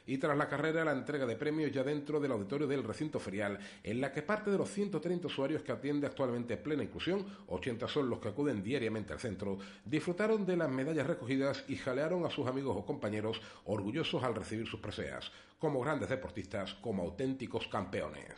y 0.08 0.16
tras 0.16 0.36
la 0.38 0.48
carrera 0.48 0.84
la 0.86 0.92
entrega 0.92 1.26
de 1.26 1.36
premios 1.36 1.70
ya 1.70 1.84
dentro 1.84 2.18
del 2.18 2.32
auditorio 2.32 2.66
del 2.66 2.82
recinto 2.82 3.20
ferial, 3.20 3.58
en 3.84 4.00
la 4.00 4.10
que 4.10 4.22
parte 4.22 4.50
de 4.50 4.56
los 4.56 4.70
130 4.70 5.26
usuarios 5.26 5.62
que 5.62 5.70
atiende 5.70 6.06
actualmente 6.06 6.56
Plena 6.56 6.82
Inclusión, 6.82 7.26
80 7.46 7.86
son 7.88 8.08
los 8.08 8.18
que 8.18 8.28
acuden 8.28 8.62
diariamente 8.62 9.12
al 9.12 9.20
centro, 9.20 9.58
disfrutaron 9.84 10.46
de 10.46 10.56
las 10.56 10.70
medallas 10.70 11.06
recogidas 11.06 11.62
y 11.68 11.76
jalearon 11.76 12.24
a 12.24 12.30
sus 12.30 12.46
amigos 12.46 12.74
o 12.74 12.86
compañeros 12.86 13.40
orgullosos 13.66 14.24
al 14.24 14.34
recibir 14.34 14.66
sus 14.66 14.80
preseas, 14.80 15.30
como 15.58 15.80
grandes 15.80 16.08
deportistas, 16.08 16.72
como 16.74 17.02
auténticos 17.02 17.68
campeones. 17.68 18.32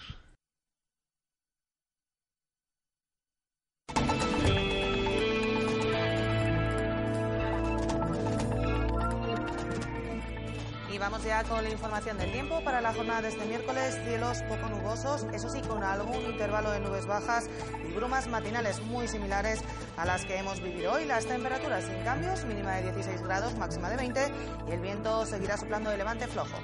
Vamos 11.00 11.24
ya 11.24 11.42
con 11.44 11.64
la 11.64 11.70
información 11.70 12.18
del 12.18 12.30
tiempo 12.30 12.62
para 12.62 12.82
la 12.82 12.92
jornada 12.92 13.22
de 13.22 13.28
este 13.28 13.46
miércoles. 13.46 13.98
Cielos 14.04 14.42
poco 14.42 14.68
nubosos, 14.68 15.26
eso 15.32 15.48
sí, 15.48 15.62
con 15.62 15.82
algún 15.82 16.22
intervalo 16.26 16.70
de 16.70 16.80
nubes 16.80 17.06
bajas 17.06 17.48
y 17.88 17.92
brumas 17.92 18.28
matinales 18.28 18.82
muy 18.82 19.08
similares 19.08 19.60
a 19.96 20.04
las 20.04 20.26
que 20.26 20.36
hemos 20.36 20.60
vivido 20.60 20.92
hoy. 20.92 21.06
Las 21.06 21.24
temperaturas 21.24 21.84
sin 21.84 22.04
cambios, 22.04 22.44
mínima 22.44 22.74
de 22.76 22.82
16 22.92 23.22
grados, 23.22 23.56
máxima 23.56 23.88
de 23.88 23.96
20 23.96 24.32
y 24.68 24.72
el 24.72 24.80
viento 24.80 25.24
seguirá 25.24 25.56
soplando 25.56 25.90
de 25.90 25.96
levante 25.96 26.26
flojo. 26.26 26.58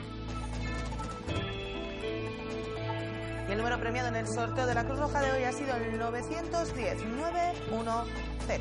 Y 3.48 3.52
el 3.52 3.56
número 3.56 3.80
premiado 3.80 4.08
en 4.08 4.16
el 4.16 4.26
sorteo 4.26 4.66
de 4.66 4.74
la 4.74 4.84
Cruz 4.84 4.98
Roja 4.98 5.22
de 5.22 5.32
hoy 5.32 5.44
ha 5.44 5.52
sido 5.52 5.74
el 5.76 5.98
910 5.98 7.06
910. 7.06 8.60